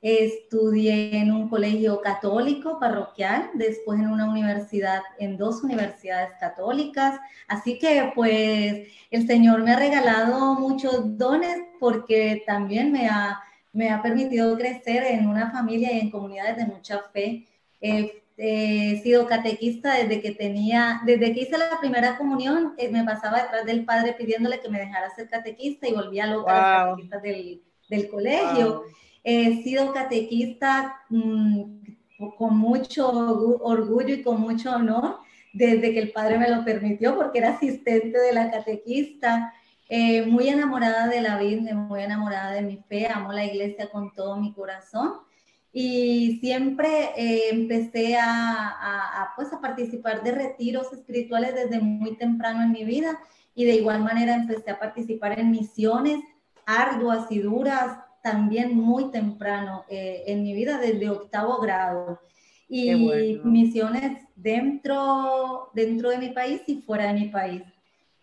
Estudié 0.00 1.18
en 1.18 1.32
un 1.32 1.48
colegio 1.48 2.00
católico 2.00 2.78
parroquial, 2.78 3.50
después 3.54 3.98
en 3.98 4.08
una 4.08 4.30
universidad, 4.30 5.02
en 5.18 5.36
dos 5.36 5.62
universidades 5.64 6.30
católicas. 6.38 7.18
Así 7.48 7.78
que 7.78 8.12
pues 8.14 8.88
el 9.10 9.26
Señor 9.26 9.62
me 9.62 9.72
ha 9.72 9.78
regalado 9.78 10.54
muchos 10.54 11.18
dones 11.18 11.58
porque 11.80 12.44
también 12.46 12.92
me 12.92 13.08
ha, 13.08 13.40
me 13.72 13.90
ha 13.90 14.00
permitido 14.00 14.56
crecer 14.56 15.02
en 15.04 15.26
una 15.28 15.50
familia 15.50 15.92
y 15.92 16.00
en 16.00 16.10
comunidades 16.10 16.56
de 16.58 16.66
mucha 16.66 17.00
fe. 17.12 17.46
Eh, 17.80 18.22
he 18.40 19.00
sido 19.02 19.26
catequista 19.26 19.94
desde 19.94 20.22
que 20.22 20.30
tenía, 20.30 21.00
desde 21.04 21.34
que 21.34 21.40
hice 21.40 21.58
la 21.58 21.80
primera 21.80 22.16
comunión, 22.16 22.74
eh, 22.78 22.88
me 22.88 23.02
pasaba 23.04 23.42
detrás 23.42 23.66
del 23.66 23.84
padre 23.84 24.12
pidiéndole 24.12 24.60
que 24.60 24.68
me 24.68 24.78
dejara 24.78 25.10
ser 25.10 25.28
catequista 25.28 25.88
y 25.88 25.92
volvía 25.92 26.26
loca 26.26 26.52
a 26.52 26.86
los 26.86 26.90
catequistas 26.90 27.22
del, 27.22 27.62
del 27.88 28.08
colegio. 28.08 28.84
He 29.24 29.62
sido 29.64 29.92
catequista 29.92 31.02
mm, 31.08 31.62
con 32.38 32.56
mucho 32.56 33.08
orgullo 33.60 34.14
y 34.14 34.22
con 34.22 34.40
mucho 34.40 34.70
honor 34.70 35.18
desde 35.52 35.92
que 35.92 35.98
el 35.98 36.12
padre 36.12 36.38
me 36.38 36.48
lo 36.48 36.64
permitió 36.64 37.16
porque 37.16 37.38
era 37.38 37.50
asistente 37.50 38.18
de 38.18 38.32
la 38.32 38.52
catequista. 38.52 39.52
Eh, 39.88 40.24
muy 40.26 40.48
enamorada 40.48 41.08
de 41.08 41.22
la 41.22 41.38
Virgen, 41.38 41.76
muy 41.76 42.02
enamorada 42.02 42.52
de 42.52 42.62
mi 42.62 42.76
fe, 42.88 43.08
amo 43.08 43.32
la 43.32 43.44
iglesia 43.44 43.90
con 43.90 44.14
todo 44.14 44.36
mi 44.36 44.52
corazón 44.52 45.26
y 45.72 46.38
siempre 46.40 47.10
eh, 47.16 47.50
empecé 47.50 48.16
a, 48.16 49.32
pues, 49.36 49.52
a 49.52 49.60
participar 49.60 50.22
de 50.22 50.32
retiros 50.32 50.92
espirituales 50.92 51.54
desde 51.54 51.80
muy 51.80 52.16
temprano 52.16 52.62
en 52.62 52.72
mi 52.72 52.84
vida 52.84 53.18
y 53.54 53.64
de 53.64 53.74
igual 53.74 54.02
manera 54.02 54.34
empecé 54.34 54.70
a 54.70 54.78
participar 54.78 55.38
en 55.38 55.50
misiones 55.50 56.20
arduas 56.64 57.30
y 57.30 57.40
duras 57.40 57.98
también 58.22 58.76
muy 58.76 59.10
temprano 59.10 59.84
eh, 59.88 60.24
en 60.26 60.42
mi 60.42 60.54
vida 60.54 60.78
desde 60.78 61.10
octavo 61.10 61.60
grado. 61.60 62.20
Y 62.70 63.40
misiones 63.44 64.26
dentro, 64.36 65.70
dentro 65.72 66.10
de 66.10 66.18
mi 66.18 66.28
país 66.30 66.60
y 66.66 66.82
fuera 66.82 67.06
de 67.06 67.14
mi 67.14 67.28
país 67.28 67.62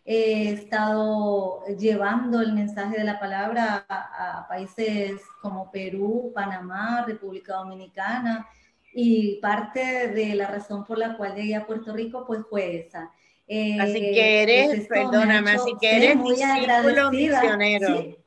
he 0.07 0.51
estado 0.51 1.65
llevando 1.79 2.39
el 2.39 2.53
mensaje 2.53 2.97
de 2.97 3.03
la 3.03 3.19
palabra 3.19 3.85
a, 3.89 4.45
países 4.47 5.19
como 5.41 5.71
Perú, 5.71 6.31
Panamá, 6.33 7.03
República 7.07 7.55
Dominicana 7.55 8.47
y 8.93 9.39
parte 9.41 10.09
de 10.09 10.35
la 10.35 10.47
razón 10.47 10.85
por 10.85 10.99
la 10.99 11.17
cual 11.17 11.33
llegué 11.33 11.55
a 11.55 11.65
Puerto 11.65 11.91
Rico 11.91 12.23
pues 12.27 12.41
fue 12.47 12.77
esa. 12.77 13.11
Eh, 13.47 13.79
así 13.79 13.99
que 13.99 14.43
eres, 14.43 14.87
perdóname, 14.87 15.51
así 15.51 15.73
que 15.81 15.97
eres 15.97 16.23
discípulo 16.23 17.11
misionero. 17.11 18.17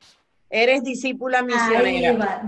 Eres 0.50 0.82
discípula 0.82 1.42
misionera. 1.42 2.10
Ahí 2.10 2.16
va, 2.16 2.42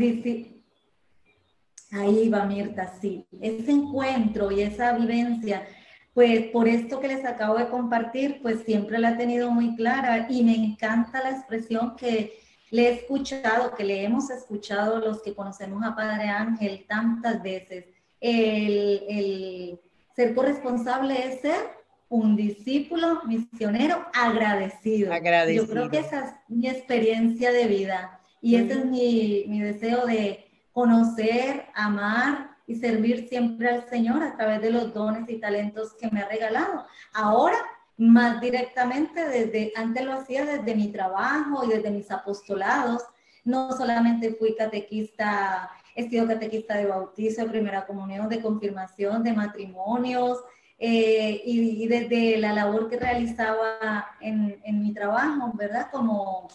ahí 1.92 2.28
va 2.28 2.44
Mirta, 2.46 2.92
sí. 3.00 3.24
Ese 3.40 3.70
encuentro 3.70 4.50
y 4.50 4.62
esa 4.62 4.92
vivencia 4.92 5.66
pues 6.14 6.46
por 6.46 6.68
esto 6.68 7.00
que 7.00 7.08
les 7.08 7.24
acabo 7.24 7.56
de 7.56 7.68
compartir, 7.68 8.40
pues 8.42 8.62
siempre 8.64 8.98
la 8.98 9.10
he 9.10 9.16
tenido 9.16 9.50
muy 9.50 9.76
clara 9.76 10.26
y 10.28 10.42
me 10.42 10.54
encanta 10.54 11.22
la 11.22 11.30
expresión 11.30 11.94
que 11.96 12.38
le 12.70 12.88
he 12.88 12.92
escuchado, 12.94 13.74
que 13.74 13.84
le 13.84 14.04
hemos 14.04 14.30
escuchado 14.30 14.98
los 14.98 15.22
que 15.22 15.34
conocemos 15.34 15.82
a 15.84 15.94
Padre 15.94 16.28
Ángel 16.28 16.84
tantas 16.88 17.42
veces. 17.42 17.86
El, 18.20 19.78
ser 20.14 20.34
corresponsable 20.34 21.26
es 21.26 21.40
ser 21.40 21.80
un 22.08 22.34
discípulo 22.34 23.22
misionero 23.24 24.04
agradecido. 24.12 25.12
agradecido. 25.12 25.64
Yo 25.64 25.70
creo 25.70 25.90
que 25.90 25.98
esa 26.00 26.24
es 26.24 26.34
mi 26.48 26.68
experiencia 26.68 27.52
de 27.52 27.66
vida 27.66 28.20
y 28.42 28.56
ese 28.56 28.72
es 28.72 28.84
mi, 28.84 29.44
mi 29.46 29.60
deseo 29.60 30.06
de 30.06 30.44
conocer, 30.72 31.66
amar 31.74 32.49
y 32.70 32.76
servir 32.76 33.28
siempre 33.28 33.68
al 33.68 33.88
Señor 33.88 34.22
a 34.22 34.36
través 34.36 34.62
de 34.62 34.70
los 34.70 34.94
dones 34.94 35.28
y 35.28 35.40
talentos 35.40 35.92
que 35.94 36.08
me 36.12 36.20
ha 36.20 36.28
regalado. 36.28 36.86
Ahora, 37.12 37.56
más 37.96 38.40
directamente, 38.40 39.26
desde 39.26 39.72
antes 39.74 40.04
lo 40.04 40.12
hacía 40.12 40.44
desde 40.44 40.76
mi 40.76 40.92
trabajo 40.92 41.64
y 41.64 41.70
desde 41.70 41.90
mis 41.90 42.08
apostolados. 42.12 43.02
No 43.44 43.72
solamente 43.72 44.34
fui 44.34 44.54
catequista, 44.54 45.68
he 45.96 46.08
sido 46.08 46.28
catequista 46.28 46.76
de 46.76 46.86
bautizo, 46.86 47.42
de 47.42 47.50
primera 47.50 47.86
comunión, 47.86 48.28
de 48.28 48.40
confirmación, 48.40 49.24
de 49.24 49.32
matrimonios, 49.32 50.38
eh, 50.78 51.42
y, 51.44 51.88
desde 51.88 52.38
la 52.38 52.52
labor 52.52 52.88
que 52.88 53.00
realizaba 53.00 54.12
en, 54.20 54.60
en 54.62 54.80
mi 54.80 54.94
trabajo, 54.94 55.50
¿verdad? 55.54 55.88
Como 55.90 56.48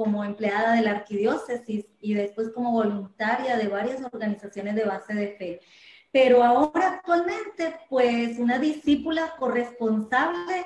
como 0.00 0.24
empleada 0.24 0.72
de 0.72 0.80
la 0.80 0.92
arquidiócesis 0.92 1.84
y 2.00 2.14
después 2.14 2.48
como 2.54 2.72
voluntaria 2.72 3.58
de 3.58 3.68
varias 3.68 4.02
organizaciones 4.02 4.74
de 4.74 4.86
base 4.86 5.12
de 5.12 5.28
fe. 5.36 5.60
Pero 6.10 6.42
ahora 6.42 6.94
actualmente, 6.94 7.76
pues 7.90 8.38
una 8.38 8.58
discípula 8.58 9.34
corresponsable, 9.38 10.64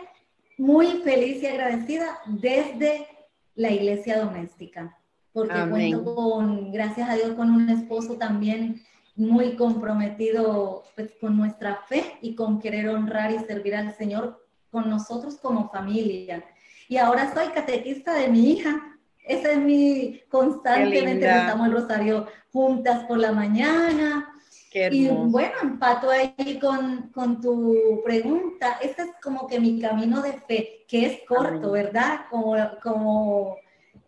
muy 0.57 1.03
feliz 1.03 1.43
y 1.43 1.49
agradecida 1.49 2.17
desde 2.27 3.09
la 3.57 3.73
iglesia 3.73 4.21
doméstica, 4.21 4.97
porque 5.33 5.69
cuento 5.69 6.15
con, 6.15 6.71
gracias 6.71 7.11
a 7.11 7.17
Dios, 7.17 7.33
con 7.33 7.51
un 7.51 7.69
esposo 7.71 8.15
también 8.15 8.81
muy 9.17 9.57
comprometido 9.57 10.85
pues, 10.95 11.11
con 11.21 11.37
nuestra 11.37 11.81
fe 11.89 12.19
y 12.23 12.37
con 12.37 12.61
querer 12.61 12.89
honrar 12.89 13.33
y 13.33 13.41
servir 13.41 13.75
al 13.75 13.93
Señor 13.97 14.47
con 14.71 14.89
nosotros 14.89 15.39
como 15.43 15.71
familia. 15.71 16.45
Y 16.89 16.99
ahora 16.99 17.35
soy 17.35 17.49
catequista 17.49 18.15
de 18.15 18.29
mi 18.29 18.53
hija, 18.53 18.94
esa 19.25 19.53
es 19.53 19.59
mi 19.59 20.21
constantemente 20.29 21.27
rezamos 21.27 21.67
el 21.69 21.73
rosario 21.73 22.27
juntas 22.53 23.05
por 23.05 23.19
la 23.19 23.33
mañana. 23.33 24.31
y 24.73 25.09
bueno, 25.09 25.55
empato 25.63 26.11
ahí 26.11 26.59
con, 26.61 27.11
con, 27.13 27.41
tu 27.41 28.03
pregunta. 28.05 28.79
Ese 28.83 29.03
es 29.03 29.11
como 29.23 29.47
que 29.47 29.61
mi 29.61 29.81
camino 29.81 30.21
de 30.21 30.33
fe, 30.33 30.85
que 30.87 31.07
es 31.07 31.21
corto, 31.27 31.73
¿verdad? 31.73 32.27
Como, 32.29 32.57
como 32.83 33.57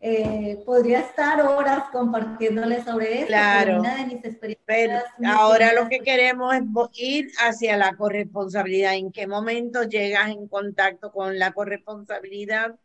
eh, 0.00 0.62
podría 0.66 1.00
estar 1.00 1.40
horas 1.40 1.84
compartiéndoles 1.90 2.84
sobre 2.84 3.18
eso. 3.18 3.26
Claro. 3.28 3.80
Una 3.80 3.96
de 3.96 4.06
mis 4.06 4.24
experiencias. 4.24 4.64
Pero 4.66 4.98
ahora 5.26 5.72
lo 5.72 5.88
que 5.88 6.00
queremos 6.00 6.54
es 6.54 6.62
ir 6.94 7.30
hacia 7.38 7.76
la 7.76 7.96
corresponsabilidad. 7.96 8.94
¿En 8.94 9.12
qué 9.12 9.26
momento 9.26 9.84
llegas 9.84 10.28
en 10.30 10.46
contacto 10.46 11.10
con 11.10 11.38
la 11.38 11.52
corresponsabilidad? 11.52 12.76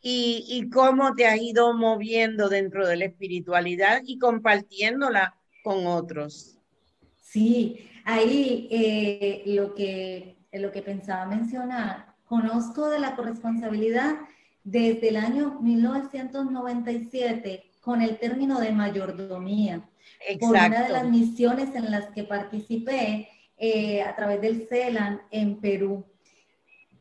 Y, 0.00 0.44
y 0.48 0.70
cómo 0.70 1.14
te 1.14 1.26
has 1.26 1.38
ido 1.40 1.74
moviendo 1.74 2.48
dentro 2.48 2.86
de 2.86 2.96
la 2.96 3.06
espiritualidad 3.06 4.02
y 4.04 4.18
compartiéndola 4.18 5.36
con 5.64 5.86
otros. 5.86 6.58
Sí, 7.20 7.88
ahí 8.04 8.68
eh, 8.70 9.42
lo, 9.46 9.74
que, 9.74 10.36
lo 10.52 10.70
que 10.70 10.82
pensaba 10.82 11.26
mencionar, 11.26 12.14
conozco 12.24 12.88
de 12.88 13.00
la 13.00 13.16
corresponsabilidad 13.16 14.14
desde 14.62 15.08
el 15.08 15.16
año 15.16 15.58
1997 15.60 17.64
con 17.80 18.02
el 18.02 18.18
término 18.18 18.60
de 18.60 18.70
mayordomía. 18.72 19.82
Exacto. 20.26 20.46
Por 20.46 20.56
una 20.56 20.84
de 20.84 20.92
las 20.92 21.08
misiones 21.08 21.74
en 21.74 21.90
las 21.90 22.10
que 22.10 22.22
participé 22.24 23.28
eh, 23.56 24.02
a 24.02 24.14
través 24.16 24.40
del 24.40 24.66
CELAN 24.68 25.22
en 25.30 25.60
Perú. 25.60 26.04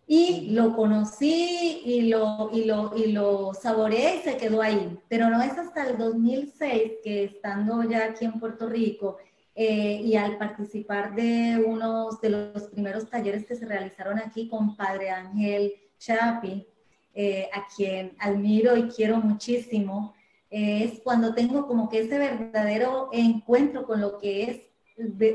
Y 0.07 0.51
lo 0.51 0.75
conocí 0.75 1.81
y 1.83 2.01
lo, 2.03 2.51
y, 2.53 2.65
lo, 2.65 2.95
y 2.95 3.12
lo 3.12 3.53
saboreé 3.53 4.17
y 4.17 4.19
se 4.19 4.38
quedó 4.38 4.62
ahí. 4.62 5.00
Pero 5.07 5.29
no 5.29 5.41
es 5.41 5.57
hasta 5.57 5.88
el 5.88 5.97
2006 5.97 6.91
que 7.03 7.24
estando 7.24 7.83
ya 7.83 8.05
aquí 8.05 8.25
en 8.25 8.39
Puerto 8.39 8.69
Rico 8.69 9.17
eh, 9.55 10.01
y 10.03 10.17
al 10.17 10.38
participar 10.38 11.15
de 11.15 11.63
unos 11.65 12.19
de 12.19 12.29
los 12.29 12.63
primeros 12.63 13.09
talleres 13.09 13.45
que 13.45 13.55
se 13.55 13.65
realizaron 13.65 14.19
aquí 14.19 14.50
con 14.50 14.75
Padre 14.75 15.09
Ángel 15.09 15.74
Chapi, 15.97 16.67
eh, 17.13 17.50
a 17.53 17.65
quien 17.74 18.17
admiro 18.19 18.75
y 18.75 18.89
quiero 18.89 19.17
muchísimo, 19.17 20.13
eh, 20.51 20.83
es 20.83 21.00
cuando 21.00 21.33
tengo 21.33 21.65
como 21.67 21.88
que 21.89 22.00
ese 22.00 22.19
verdadero 22.19 23.07
encuentro 23.13 23.85
con 23.85 24.01
lo 24.01 24.17
que 24.17 24.43
es 24.43 24.62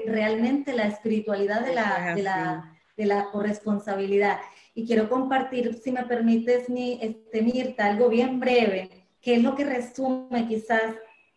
realmente 0.06 0.74
la 0.74 0.86
espiritualidad 0.86 1.64
de 1.64 1.74
la, 1.74 2.14
de 2.14 2.22
la, 2.22 2.78
de 2.98 3.06
la 3.06 3.30
corresponsabilidad. 3.30 4.38
Y 4.74 4.86
quiero 4.86 5.08
compartir, 5.08 5.74
si 5.82 5.92
me 5.92 6.04
permites, 6.04 6.68
mi, 6.68 6.98
este, 7.02 7.42
Mirta, 7.42 7.86
algo 7.86 8.08
bien 8.08 8.38
breve, 8.40 8.88
que 9.20 9.34
es 9.34 9.42
lo 9.42 9.54
que 9.54 9.64
resume 9.64 10.46
quizás 10.46 10.94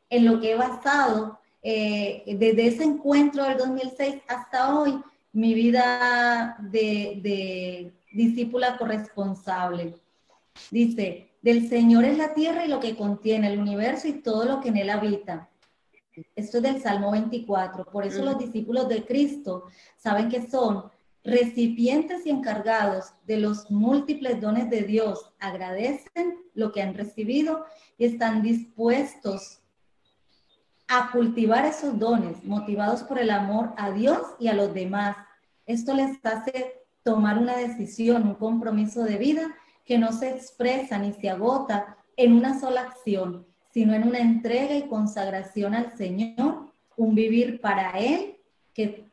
en 0.09 0.25
lo 0.25 0.39
que 0.39 0.51
he 0.51 0.55
basado 0.55 1.39
eh, 1.61 2.23
desde 2.37 2.67
ese 2.67 2.83
encuentro 2.83 3.43
del 3.45 3.57
2006 3.57 4.15
hasta 4.27 4.77
hoy, 4.77 5.01
mi 5.31 5.53
vida 5.53 6.57
de, 6.59 7.19
de 7.21 7.93
discípula 8.11 8.77
corresponsable. 8.77 9.95
Dice, 10.69 11.29
del 11.41 11.67
Señor 11.67 12.05
es 12.05 12.17
la 12.17 12.33
tierra 12.33 12.65
y 12.65 12.69
lo 12.69 12.79
que 12.79 12.95
contiene, 12.95 13.51
el 13.51 13.59
universo 13.59 14.07
y 14.07 14.21
todo 14.21 14.45
lo 14.45 14.61
que 14.61 14.69
en 14.69 14.77
él 14.77 14.89
habita. 14.89 15.49
Esto 16.35 16.57
es 16.57 16.63
del 16.63 16.81
Salmo 16.81 17.11
24. 17.11 17.85
Por 17.85 18.05
eso 18.05 18.23
los 18.23 18.37
discípulos 18.37 18.87
de 18.87 19.03
Cristo 19.03 19.65
saben 19.97 20.29
que 20.29 20.47
son 20.47 20.91
recipientes 21.24 22.25
y 22.25 22.30
encargados 22.30 23.13
de 23.25 23.38
los 23.38 23.72
múltiples 23.72 24.42
dones 24.42 24.70
de 24.70 24.84
Dios. 24.84 25.32
Agradecen 25.39 26.38
lo 26.53 26.72
que 26.72 26.82
han 26.82 26.94
recibido 26.94 27.65
y 27.98 28.06
están 28.06 28.42
dispuestos 28.42 29.62
a 30.88 31.12
cultivar 31.12 31.65
esos 31.65 31.98
dones, 31.98 32.44
motivados 32.44 33.03
por 33.03 33.18
el 33.18 33.30
amor 33.30 33.74
a 33.77 33.92
Dios 33.92 34.20
y 34.39 34.48
a 34.48 34.53
los 34.53 34.74
demás. 34.74 35.15
Esto 35.65 35.94
les 35.94 36.24
hace 36.25 36.82
tomar 37.03 37.38
una 37.38 37.58
decisión, 37.58 38.27
un 38.27 38.36
compromiso 38.36 39.03
de 39.03 39.18
vida 39.18 39.56
que 39.86 39.98
no 39.98 40.12
se 40.12 40.30
expresa 40.30 40.98
ni 40.98 41.13
se 41.13 41.30
agota 41.30 41.98
en 42.18 42.34
una 42.34 42.60
sola 42.60 42.82
acción, 42.82 43.46
sino 43.72 43.94
en 43.94 44.08
una 44.08 44.20
entrega 44.20 44.75
y 44.75 44.88
consagración 44.88 45.74
al 45.74 45.98
Señor, 45.98 46.72
un 46.96 47.15
vivir 47.15 47.60
para 47.60 47.92
Él 47.92 48.38
que, 48.74 49.10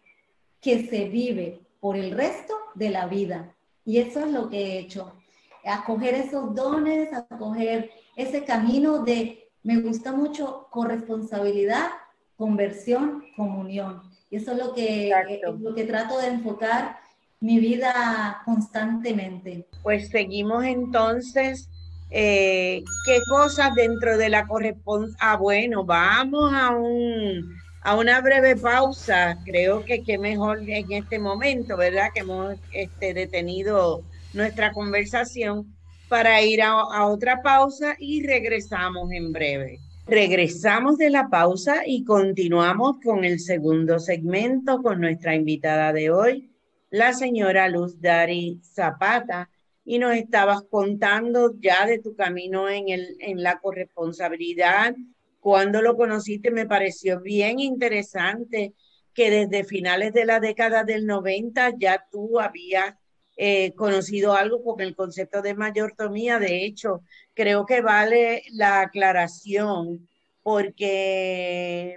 que 0.60 0.86
se 0.86 1.08
vive 1.08 1.60
por 1.80 1.96
el 1.96 2.12
resto 2.12 2.54
de 2.74 2.90
la 2.90 3.06
vida. 3.06 3.54
Y 3.84 3.98
eso 3.98 4.20
es 4.20 4.30
lo 4.30 4.48
que 4.48 4.58
he 4.58 4.78
hecho, 4.78 5.12
acoger 5.64 6.14
esos 6.14 6.54
dones, 6.54 7.12
acoger 7.12 7.90
ese 8.16 8.44
camino 8.44 9.02
de, 9.02 9.48
me 9.62 9.80
gusta 9.80 10.12
mucho, 10.12 10.68
corresponsabilidad, 10.70 11.88
conversión, 12.36 13.24
comunión. 13.36 14.02
Y 14.30 14.36
eso 14.36 14.52
es 14.52 14.58
lo 14.58 14.74
que, 14.74 15.12
lo 15.58 15.74
que 15.74 15.84
trato 15.84 16.18
de 16.18 16.28
enfocar 16.28 16.98
mi 17.40 17.58
vida 17.58 18.42
constantemente. 18.44 19.66
Pues 19.82 20.08
seguimos 20.08 20.64
entonces. 20.64 21.68
Eh, 22.12 22.82
¿Qué 23.06 23.18
cosas 23.28 23.72
dentro 23.74 24.18
de 24.18 24.28
la 24.30 24.46
correspondencia? 24.46 25.16
Ah, 25.20 25.36
bueno, 25.36 25.84
vamos 25.84 26.52
a, 26.52 26.70
un, 26.70 27.56
a 27.82 27.96
una 27.96 28.20
breve 28.20 28.56
pausa. 28.56 29.38
Creo 29.44 29.84
que 29.84 30.02
qué 30.02 30.18
mejor 30.18 30.60
en 30.68 30.92
este 30.92 31.18
momento, 31.18 31.76
¿verdad? 31.76 32.08
Que 32.14 32.20
hemos 32.20 32.56
este, 32.72 33.14
detenido 33.14 34.02
nuestra 34.32 34.72
conversación 34.72 35.74
para 36.08 36.42
ir 36.42 36.62
a, 36.62 36.70
a 36.70 37.06
otra 37.06 37.42
pausa 37.42 37.94
y 37.98 38.26
regresamos 38.26 39.10
en 39.12 39.32
breve. 39.32 39.78
Regresamos 40.06 40.98
de 40.98 41.10
la 41.10 41.28
pausa 41.28 41.82
y 41.86 42.04
continuamos 42.04 42.96
con 43.02 43.24
el 43.24 43.38
segundo 43.38 44.00
segmento 44.00 44.82
con 44.82 45.00
nuestra 45.00 45.36
invitada 45.36 45.92
de 45.92 46.10
hoy, 46.10 46.50
la 46.90 47.12
señora 47.12 47.68
Luz 47.68 48.00
Dari 48.00 48.60
Zapata 48.64 49.48
y 49.84 49.98
nos 49.98 50.14
estabas 50.14 50.62
contando 50.62 51.54
ya 51.60 51.86
de 51.86 51.98
tu 51.98 52.14
camino 52.14 52.68
en, 52.68 52.88
el, 52.88 53.16
en 53.20 53.42
la 53.42 53.58
corresponsabilidad. 53.60 54.94
Cuando 55.40 55.80
lo 55.80 55.96
conociste 55.96 56.50
me 56.50 56.66
pareció 56.66 57.20
bien 57.20 57.58
interesante 57.58 58.74
que 59.14 59.30
desde 59.30 59.64
finales 59.64 60.12
de 60.12 60.26
la 60.26 60.38
década 60.38 60.84
del 60.84 61.06
90 61.06 61.74
ya 61.78 62.06
tú 62.10 62.38
habías 62.38 62.94
eh, 63.36 63.72
conocido 63.74 64.34
algo 64.34 64.62
con 64.62 64.80
el 64.80 64.94
concepto 64.94 65.40
de 65.40 65.54
mayordomía. 65.54 66.38
De 66.38 66.64
hecho, 66.64 67.02
creo 67.34 67.64
que 67.64 67.80
vale 67.80 68.42
la 68.52 68.82
aclaración 68.82 70.06
porque 70.42 71.96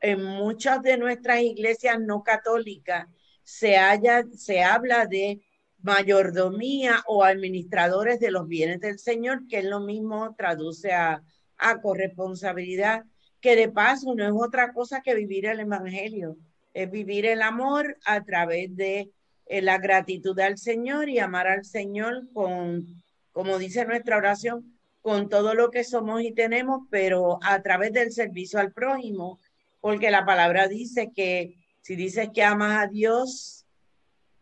en 0.00 0.22
muchas 0.22 0.82
de 0.82 0.98
nuestras 0.98 1.40
iglesias 1.40 1.98
no 1.98 2.22
católicas 2.22 3.08
se, 3.42 3.78
haya, 3.78 4.24
se 4.36 4.62
habla 4.62 5.06
de 5.06 5.40
mayordomía 5.80 7.02
o 7.06 7.24
administradores 7.24 8.20
de 8.20 8.30
los 8.30 8.46
bienes 8.46 8.80
del 8.80 8.98
Señor, 8.98 9.46
que 9.48 9.58
es 9.58 9.64
lo 9.64 9.80
mismo 9.80 10.34
traduce 10.36 10.92
a, 10.92 11.22
a 11.62 11.80
corresponsabilidad, 11.80 13.04
que 13.40 13.56
de 13.56 13.68
paso 13.68 14.14
no 14.14 14.24
es 14.24 14.32
otra 14.34 14.72
cosa 14.72 15.00
que 15.00 15.14
vivir 15.14 15.46
el 15.46 15.60
Evangelio, 15.60 16.36
es 16.74 16.90
vivir 16.90 17.26
el 17.26 17.42
amor 17.42 17.96
a 18.04 18.22
través 18.24 18.74
de 18.76 19.10
eh, 19.46 19.62
la 19.62 19.78
gratitud 19.78 20.38
al 20.40 20.58
Señor 20.58 21.08
y 21.08 21.18
amar 21.18 21.46
al 21.46 21.64
Señor 21.64 22.28
con, 22.32 22.86
como 23.32 23.58
dice 23.58 23.84
nuestra 23.84 24.16
oración, 24.16 24.78
con 25.00 25.28
todo 25.28 25.54
lo 25.54 25.70
que 25.70 25.84
somos 25.84 26.22
y 26.22 26.32
tenemos, 26.32 26.86
pero 26.90 27.40
a 27.42 27.60
través 27.62 27.92
del 27.92 28.12
servicio 28.12 28.60
al 28.60 28.72
prójimo, 28.72 29.40
porque 29.80 30.10
la 30.10 30.24
palabra 30.24 30.68
dice 30.68 31.10
que 31.14 31.56
si 31.80 31.96
dices 31.96 32.28
que 32.32 32.44
amas 32.44 32.84
a 32.84 32.86
Dios, 32.86 33.66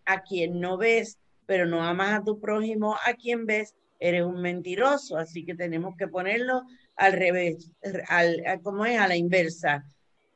a 0.04 0.22
quien 0.22 0.60
no 0.60 0.76
ves, 0.76 1.18
pero 1.46 1.66
no 1.66 1.82
amas 1.82 2.20
a 2.20 2.24
tu 2.24 2.38
prójimo, 2.38 2.96
a 3.06 3.14
quien 3.14 3.46
ves, 3.46 3.74
eres 3.98 4.24
un 4.24 4.40
mentiroso. 4.42 5.16
Así 5.16 5.44
que 5.44 5.54
tenemos 5.54 5.96
que 5.96 6.08
ponerlo 6.08 6.62
al 7.00 7.14
revés, 7.14 7.72
al, 8.08 8.60
como 8.62 8.84
es 8.84 9.00
a 9.00 9.08
la 9.08 9.16
inversa. 9.16 9.84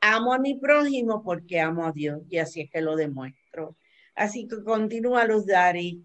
Amo 0.01 0.33
a 0.33 0.39
mi 0.39 0.55
prójimo 0.55 1.21
porque 1.23 1.61
amo 1.61 1.85
a 1.85 1.91
Dios 1.91 2.23
y 2.27 2.39
así 2.39 2.61
es 2.61 2.71
que 2.71 2.81
lo 2.81 2.95
demuestro. 2.95 3.77
Así 4.15 4.47
que 4.47 4.63
continúa, 4.63 5.25
Luz 5.25 5.45
Dari. 5.45 6.03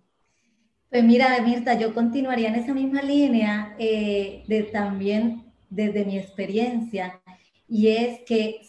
Pues 0.91 1.03
mira, 1.03 1.41
Mirta, 1.41 1.79
yo 1.79 1.95
continuaría 1.95 2.49
en 2.49 2.57
esa 2.57 2.75
misma 2.75 3.01
línea 3.01 3.75
eh, 3.79 4.45
de 4.49 4.65
también 4.65 5.51
desde 5.71 6.05
mi 6.05 6.19
experiencia 6.19 7.23
y 7.67 7.89
es 7.89 8.21
que 8.27 8.61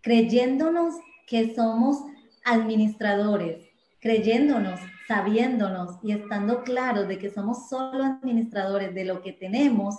creyéndonos 0.00 0.94
que 1.26 1.52
somos 1.52 1.96
administradores, 2.44 3.66
creyéndonos, 3.98 4.78
sabiéndonos 5.08 5.98
y 6.04 6.12
estando 6.12 6.62
claros 6.62 7.08
de 7.08 7.18
que 7.18 7.30
somos 7.30 7.68
solo 7.68 8.04
administradores 8.04 8.94
de 8.94 9.04
lo 9.04 9.20
que 9.20 9.32
tenemos, 9.32 9.96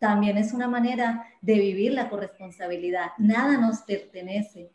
también 0.00 0.38
es 0.38 0.52
una 0.52 0.66
manera 0.66 1.24
de 1.42 1.54
vivir 1.54 1.92
la 1.92 2.08
corresponsabilidad. 2.08 3.10
Nada 3.18 3.58
nos 3.58 3.82
pertenece. 3.82 4.70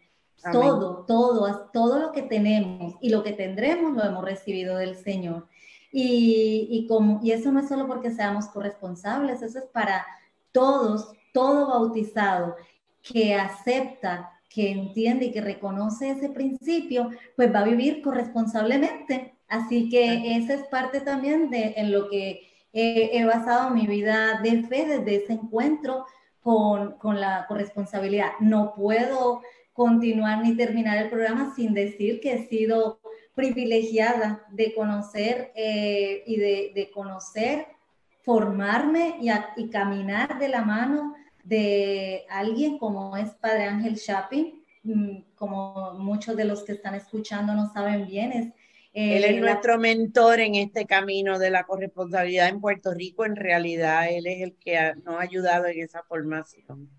Todo, 0.51 1.05
todo, 1.07 1.71
todo 1.73 1.99
lo 1.99 2.11
que 2.11 2.21
tenemos 2.21 2.93
y 3.01 3.09
lo 3.09 3.23
que 3.23 3.33
tendremos 3.33 3.95
lo 3.95 4.03
hemos 4.03 4.23
recibido 4.23 4.77
del 4.77 4.95
Señor. 4.95 5.47
Y, 5.91 6.67
y, 6.69 6.87
como, 6.87 7.19
y 7.23 7.31
eso 7.31 7.51
no 7.51 7.61
es 7.61 7.67
solo 7.67 7.87
porque 7.87 8.11
seamos 8.11 8.47
corresponsables, 8.47 9.41
eso 9.41 9.57
es 9.57 9.65
para 9.65 10.05
todos, 10.51 11.13
todo 11.33 11.67
bautizado 11.67 12.55
que 13.01 13.33
acepta 13.33 14.31
que 14.47 14.71
entiende 14.71 15.25
y 15.25 15.31
que 15.31 15.41
reconoce 15.41 16.11
ese 16.11 16.29
principio, 16.29 17.09
pues 17.35 17.53
va 17.53 17.59
a 17.59 17.65
vivir 17.65 18.01
corresponsablemente. 18.03 19.33
Así 19.47 19.89
que 19.89 20.37
esa 20.37 20.53
es 20.53 20.63
parte 20.67 21.01
también 21.01 21.49
de 21.49 21.73
en 21.77 21.91
lo 21.91 22.09
que 22.09 22.41
he 22.77 23.23
basado 23.25 23.69
mi 23.69 23.87
vida 23.87 24.41
de 24.43 24.63
fe 24.63 24.85
desde 24.85 25.23
ese 25.23 25.33
encuentro 25.33 26.05
con, 26.41 26.91
con 26.99 27.19
la 27.19 27.47
corresponsabilidad. 27.47 28.33
No 28.39 28.75
puedo 28.75 29.41
continuar 29.73 30.43
ni 30.43 30.55
terminar 30.55 30.97
el 30.97 31.09
programa 31.09 31.53
sin 31.55 31.73
decir 31.73 32.19
que 32.21 32.33
he 32.33 32.47
sido 32.47 32.99
privilegiada 33.33 34.45
de 34.51 34.73
conocer 34.75 35.51
eh, 35.55 36.23
y 36.27 36.37
de, 36.37 36.71
de, 36.75 36.91
conocer, 36.91 37.67
formarme 38.23 39.17
y, 39.19 39.29
y, 39.57 39.69
caminar 39.69 40.37
de 40.37 40.49
la 40.49 40.61
mano 40.61 41.15
de 41.43 42.25
alguien 42.29 42.77
como 42.77 43.17
es 43.17 43.31
Padre 43.31 43.65
Ángel 43.65 43.99
Chapin, 43.99 44.63
mm, 44.83 45.17
como 45.35 45.93
muchos 45.95 46.37
de 46.37 46.45
los 46.45 46.63
que 46.63 46.73
están 46.73 46.95
escuchando 46.95 47.53
no 47.53 47.73
saben 47.73 48.05
bien, 48.05 48.31
es 48.31 48.53
él 48.95 49.25
es 49.25 49.31
eh, 49.31 49.39
nuestro 49.41 49.77
mentor 49.77 50.39
en 50.39 50.55
este 50.55 50.85
camino 50.85 51.37
de 51.37 51.49
la 51.49 51.65
corresponsabilidad 51.65 52.47
en 52.47 52.61
Puerto 52.61 52.93
Rico. 52.93 53.25
En 53.25 53.35
realidad, 53.35 54.07
él 54.09 54.25
es 54.25 54.41
el 54.41 54.55
que 54.55 54.93
nos 55.03 55.15
ha 55.15 55.21
ayudado 55.21 55.65
en 55.65 55.81
esa 55.81 56.01
formación. 56.03 56.89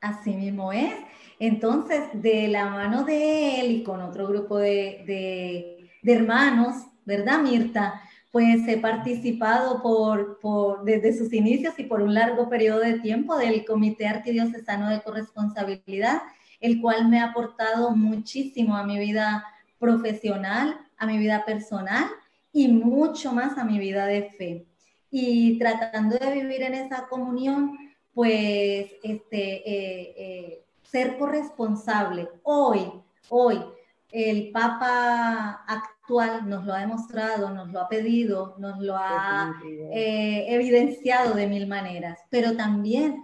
Así 0.00 0.32
mismo 0.32 0.72
es. 0.72 0.92
Entonces, 1.38 2.02
de 2.14 2.48
la 2.48 2.68
mano 2.68 3.04
de 3.04 3.60
él 3.60 3.70
y 3.70 3.82
con 3.84 4.00
otro 4.00 4.26
grupo 4.26 4.58
de, 4.58 5.88
hermanos, 6.02 6.74
¿verdad, 7.04 7.40
Mirta? 7.42 8.02
Pues 8.32 8.66
he 8.66 8.78
participado 8.78 9.82
por, 9.82 10.40
por, 10.40 10.82
desde 10.82 11.16
sus 11.16 11.32
inicios 11.32 11.78
y 11.78 11.84
por 11.84 12.02
un 12.02 12.12
largo 12.12 12.50
periodo 12.50 12.80
de 12.80 12.98
tiempo 12.98 13.36
del 13.36 13.64
Comité 13.64 14.08
Arquidiocesano 14.08 14.88
de 14.88 15.00
Corresponsabilidad, 15.00 16.22
el 16.58 16.80
cual 16.80 17.08
me 17.08 17.20
ha 17.20 17.30
aportado 17.30 17.94
muchísimo 17.94 18.76
a 18.76 18.82
mi 18.82 18.98
vida 18.98 19.44
profesional, 19.78 20.80
a 20.98 21.06
mi 21.06 21.18
vida 21.18 21.44
personal 21.44 22.06
y 22.52 22.68
mucho 22.68 23.32
más 23.32 23.58
a 23.58 23.64
mi 23.64 23.78
vida 23.78 24.06
de 24.06 24.30
fe. 24.30 24.66
Y 25.10 25.58
tratando 25.58 26.16
de 26.18 26.32
vivir 26.32 26.62
en 26.62 26.74
esa 26.74 27.06
comunión, 27.06 27.76
pues 28.14 28.92
este, 29.02 29.70
eh, 29.70 30.14
eh, 30.16 30.64
ser 30.82 31.18
corresponsable. 31.18 32.28
Hoy, 32.42 32.90
hoy, 33.28 33.62
el 34.10 34.50
Papa 34.52 35.64
actual 35.66 36.48
nos 36.48 36.64
lo 36.64 36.72
ha 36.72 36.80
demostrado, 36.80 37.50
nos 37.50 37.68
lo 37.68 37.80
ha 37.80 37.88
pedido, 37.88 38.54
nos 38.58 38.80
lo 38.80 38.96
ha 38.96 39.52
eh, 39.92 40.46
evidenciado 40.48 41.34
de 41.34 41.46
mil 41.46 41.66
maneras, 41.66 42.20
pero 42.30 42.56
también 42.56 43.22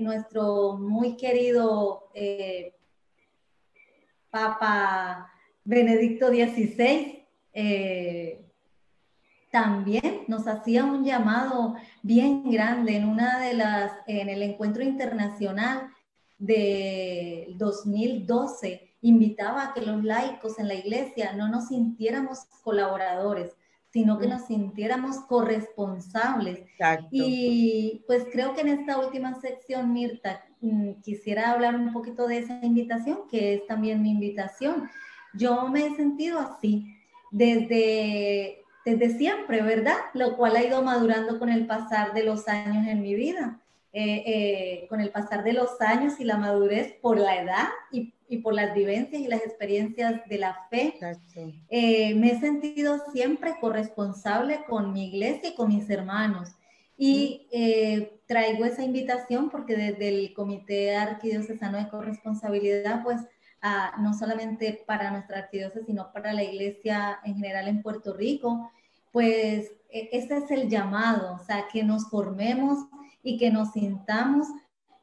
nuestro 0.00 0.78
muy 0.78 1.16
querido 1.16 2.08
Papa 4.30 5.30
Benedicto 5.66 6.28
XVI 6.28 7.24
eh, 7.52 8.46
también 9.50 10.24
nos 10.28 10.46
hacía 10.46 10.84
un 10.84 11.04
llamado 11.04 11.74
bien 12.02 12.48
grande 12.50 12.96
en 12.96 13.08
una 13.08 13.40
de 13.40 13.54
las, 13.54 13.92
en 14.06 14.28
el 14.28 14.42
encuentro 14.42 14.84
internacional 14.84 15.90
de 16.38 17.48
2012, 17.56 18.94
invitaba 19.00 19.64
a 19.64 19.74
que 19.74 19.80
los 19.80 20.04
laicos 20.04 20.58
en 20.58 20.68
la 20.68 20.74
iglesia 20.74 21.32
no 21.32 21.48
nos 21.48 21.68
sintiéramos 21.68 22.44
colaboradores, 22.62 23.56
sino 23.90 24.18
que 24.18 24.26
mm. 24.26 24.30
nos 24.30 24.46
sintiéramos 24.46 25.18
corresponsables. 25.20 26.60
Y 27.10 28.04
pues 28.06 28.26
creo 28.30 28.54
que 28.54 28.60
en 28.60 28.68
esta 28.68 28.98
última 28.98 29.40
sección, 29.40 29.92
Mirta, 29.92 30.44
mm, 30.60 31.00
quisiera 31.02 31.50
hablar 31.50 31.74
un 31.74 31.92
poquito 31.92 32.28
de 32.28 32.38
esa 32.38 32.60
invitación, 32.62 33.20
que 33.28 33.54
es 33.54 33.66
también 33.66 34.02
mi 34.02 34.10
invitación 34.10 34.88
yo 35.36 35.68
me 35.68 35.86
he 35.86 35.96
sentido 35.96 36.38
así 36.38 36.96
desde, 37.30 38.64
desde 38.84 39.16
siempre, 39.18 39.62
¿verdad? 39.62 39.96
Lo 40.14 40.36
cual 40.36 40.56
ha 40.56 40.64
ido 40.64 40.82
madurando 40.82 41.38
con 41.38 41.48
el 41.48 41.66
pasar 41.66 42.14
de 42.14 42.24
los 42.24 42.48
años 42.48 42.86
en 42.86 43.02
mi 43.02 43.14
vida. 43.14 43.60
Eh, 43.98 44.22
eh, 44.26 44.86
con 44.90 45.00
el 45.00 45.08
pasar 45.08 45.42
de 45.42 45.54
los 45.54 45.80
años 45.80 46.20
y 46.20 46.24
la 46.24 46.36
madurez 46.36 46.92
por 47.00 47.18
la 47.18 47.40
edad 47.40 47.68
y, 47.90 48.12
y 48.28 48.38
por 48.38 48.52
las 48.52 48.74
vivencias 48.74 49.22
y 49.22 49.26
las 49.26 49.40
experiencias 49.40 50.20
de 50.28 50.36
la 50.36 50.66
fe, 50.68 50.92
eh, 51.70 52.14
me 52.14 52.32
he 52.32 52.38
sentido 52.38 52.98
siempre 53.10 53.54
corresponsable 53.58 54.66
con 54.68 54.92
mi 54.92 55.08
iglesia 55.08 55.48
y 55.48 55.54
con 55.54 55.68
mis 55.68 55.88
hermanos. 55.88 56.50
Y 56.98 57.46
traigo 58.26 58.66
esa 58.66 58.82
invitación 58.82 59.48
porque 59.48 59.76
desde 59.76 60.08
el 60.08 60.34
Comité 60.34 60.94
Arquidiocesano 60.94 61.78
de 61.78 61.88
Corresponsabilidad, 61.88 63.02
pues 63.02 63.22
no 63.98 64.14
solamente 64.14 64.84
para 64.86 65.10
nuestra 65.10 65.38
arquidiócesis, 65.38 65.86
sino 65.86 66.12
para 66.12 66.32
la 66.32 66.44
iglesia 66.44 67.18
en 67.24 67.34
general 67.36 67.68
en 67.68 67.82
Puerto 67.82 68.12
Rico, 68.12 68.70
pues 69.12 69.72
e, 69.90 70.08
ese 70.12 70.36
es 70.38 70.50
el 70.50 70.68
llamado, 70.68 71.34
o 71.34 71.38
sea, 71.44 71.66
que 71.72 71.82
nos 71.82 72.08
formemos 72.08 72.86
y 73.22 73.38
que 73.38 73.50
nos 73.50 73.72
sintamos 73.72 74.46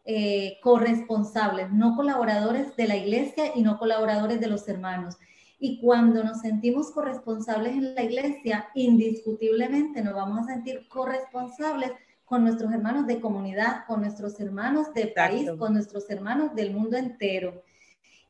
eh, 0.06 0.60
corresponsables, 0.62 1.72
no 1.72 1.96
colaboradores 1.96 2.76
de 2.76 2.88
la 2.88 2.98
iglesia 2.98 3.52
y 3.56 3.62
no 3.62 3.78
colaboradores 3.78 4.40
de 4.40 4.48
los 4.48 4.68
hermanos. 4.68 5.18
Y 5.60 5.80
cuando 5.80 6.24
nos 6.24 6.42
sentimos 6.42 6.92
corresponsables 6.92 7.74
en 7.74 7.96
la 7.96 8.04
iglesia, 8.04 8.68
indiscutiblemente 8.76 10.02
nos 10.02 10.14
vamos 10.14 10.40
a 10.40 10.54
sentir 10.54 10.88
corresponsables 10.90 11.92
con 12.26 12.44
nuestros 12.44 12.72
hermanos 12.74 13.08
de 13.08 13.22
comunidad, 13.22 13.86
con 13.88 14.02
nuestros 14.02 14.40
hermanos 14.40 14.94
de 14.94 15.08
país, 15.08 15.50
con 15.58 15.74
nuestros 15.74 16.10
hermanos 16.10 16.54
del 16.54 16.74
mundo 16.74 16.98
entero. 16.98 17.64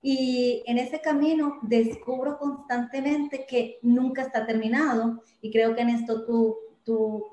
Y 0.05 0.63
en 0.65 0.77
ese 0.77 0.99
camino 0.99 1.59
descubro 1.61 2.37
constantemente 2.37 3.45
que 3.47 3.79
nunca 3.81 4.23
está 4.23 4.45
terminado 4.45 5.23
y 5.41 5.49
creo 5.49 5.73
que 5.73 5.81
en 5.81 5.89
esto 5.89 6.25
tú, 6.25 6.57
tú 6.83 7.25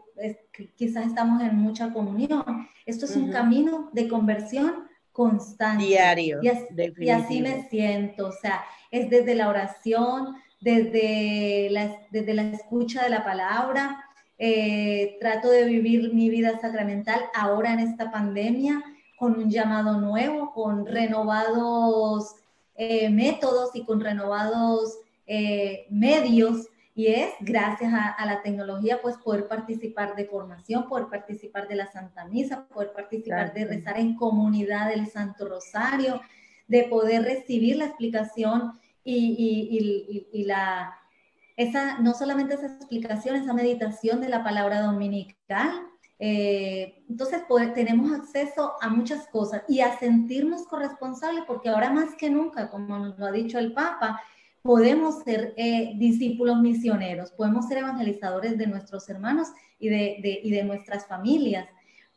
quizás 0.76 1.06
estamos 1.06 1.42
en 1.42 1.56
mucha 1.56 1.92
comunión. 1.92 2.68
Esto 2.86 3.06
es 3.06 3.16
un 3.16 3.32
camino 3.32 3.90
de 3.92 4.06
conversión 4.06 4.88
constante. 5.10 5.84
Diario. 5.84 6.38
Y 6.42 6.48
así, 6.48 6.66
y 6.98 7.10
así, 7.10 7.42
me 7.42 7.68
siento, 7.68 8.28
o 8.28 8.32
sea, 8.32 8.62
es 8.92 9.10
desde 9.10 9.34
la 9.34 9.48
oración, 9.48 10.36
desde 10.60 11.70
la, 11.70 11.96
desde 12.12 12.34
la 12.34 12.42
escucha 12.42 13.02
de 13.02 13.10
la 13.10 13.24
palabra. 13.24 14.04
Eh, 14.38 15.18
trato 15.20 15.50
de 15.50 15.64
vivir 15.64 16.14
mi 16.14 16.30
vida 16.30 16.58
sacramental 16.60 17.20
ahora 17.34 17.72
en 17.72 17.80
esta 17.80 18.10
pandemia 18.10 18.82
con 19.18 19.36
un 19.36 19.50
llamado 19.50 20.00
nuevo, 20.00 20.52
con 20.54 20.86
renovados 20.86 22.36
eh, 22.82 23.10
métodos 23.10 23.76
y 23.76 23.84
con 23.84 24.00
renovados 24.00 25.00
eh, 25.26 25.86
medios 25.90 26.66
y 26.94 27.08
es 27.08 27.34
gracias 27.40 27.92
a, 27.92 28.24
la 28.24 28.40
tecnología 28.40 29.02
pues 29.02 29.18
poder 29.18 29.48
participar 29.48 30.16
de 30.16 30.24
formación, 30.24 30.88
poder 30.88 31.08
participar 31.08 31.68
de 31.68 31.74
la 31.74 31.92
Santa 31.92 32.24
Misa, 32.24 32.66
poder 32.68 32.94
participar 32.94 33.52
de 33.52 33.66
rezar 33.66 33.98
en 33.98 34.16
comunidad 34.16 34.88
del 34.88 35.08
Santo 35.08 35.46
Rosario, 35.46 36.22
de 36.68 36.84
poder 36.84 37.24
recibir 37.24 37.76
la 37.76 37.84
explicación 37.84 38.72
y, 39.04 40.26
y, 40.32 40.44
la, 40.44 40.98
esa, 41.58 41.98
no 41.98 42.14
solamente 42.14 42.54
esa 42.54 42.76
explicación, 42.76 43.36
esa 43.36 43.52
meditación 43.52 44.22
de 44.22 44.30
la 44.30 44.42
palabra 44.42 44.80
dominical, 44.80 45.70
eh, 46.22 47.02
entonces 47.08 47.42
tenemos 47.74 48.12
acceso 48.12 48.74
a 48.82 48.90
muchas 48.90 49.26
cosas 49.28 49.62
y 49.68 49.80
a 49.80 49.98
sentirnos 49.98 50.66
corresponsables 50.66 51.44
porque 51.46 51.70
ahora 51.70 51.90
más 51.90 52.14
que 52.14 52.28
nunca, 52.28 52.70
como 52.70 52.98
nos 52.98 53.18
lo 53.18 53.24
ha 53.24 53.32
dicho 53.32 53.58
el 53.58 53.72
Papa, 53.72 54.20
podemos 54.60 55.22
ser 55.24 55.54
eh, 55.56 55.94
discípulos 55.96 56.60
misioneros, 56.60 57.32
podemos 57.32 57.66
ser 57.66 57.78
evangelizadores 57.78 58.58
de 58.58 58.66
nuestros 58.66 59.08
hermanos 59.08 59.48
y 59.78 59.88
de, 59.88 60.40
y 60.44 60.50
de 60.50 60.62
nuestras 60.62 61.06
familias, 61.06 61.66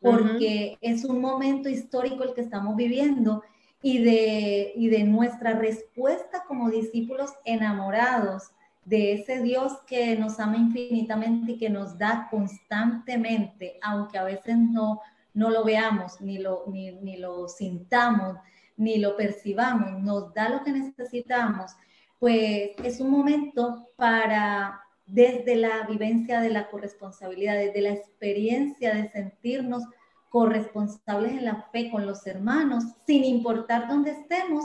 porque 0.02 0.76
es 0.82 1.06
un 1.06 1.22
momento 1.22 1.70
histórico 1.70 2.24
el 2.24 2.34
que 2.34 2.42
estamos 2.42 2.76
viviendo 2.76 3.42
y 3.80 4.04
de, 4.04 4.72
y 4.76 4.88
de 4.88 5.04
nuestra 5.04 5.54
respuesta 5.54 6.44
como 6.46 6.68
discípulos 6.68 7.30
enamorados 7.46 8.50
de 8.84 9.14
ese 9.14 9.42
Dios 9.42 9.72
que 9.86 10.16
nos 10.16 10.38
ama 10.40 10.56
infinitamente 10.56 11.52
y 11.52 11.58
que 11.58 11.70
nos 11.70 11.96
da 11.98 12.28
constantemente, 12.30 13.78
aunque 13.82 14.18
a 14.18 14.24
veces 14.24 14.56
no, 14.56 15.00
no 15.32 15.50
lo 15.50 15.64
veamos, 15.64 16.20
ni 16.20 16.38
lo, 16.38 16.64
ni, 16.68 16.92
ni 16.92 17.16
lo 17.16 17.48
sintamos, 17.48 18.36
ni 18.76 18.98
lo 18.98 19.16
percibamos, 19.16 20.02
nos 20.02 20.34
da 20.34 20.48
lo 20.48 20.64
que 20.64 20.72
necesitamos, 20.72 21.72
pues 22.18 22.70
es 22.82 23.00
un 23.00 23.10
momento 23.10 23.88
para, 23.96 24.80
desde 25.06 25.56
la 25.56 25.86
vivencia 25.86 26.40
de 26.40 26.50
la 26.50 26.68
corresponsabilidad, 26.68 27.56
desde 27.56 27.80
la 27.80 27.90
experiencia 27.90 28.94
de 28.94 29.10
sentirnos 29.10 29.84
corresponsables 30.28 31.32
en 31.32 31.44
la 31.44 31.62
fe 31.70 31.90
con 31.90 32.06
los 32.06 32.26
hermanos, 32.26 32.84
sin 33.06 33.24
importar 33.24 33.88
dónde 33.88 34.10
estemos, 34.10 34.64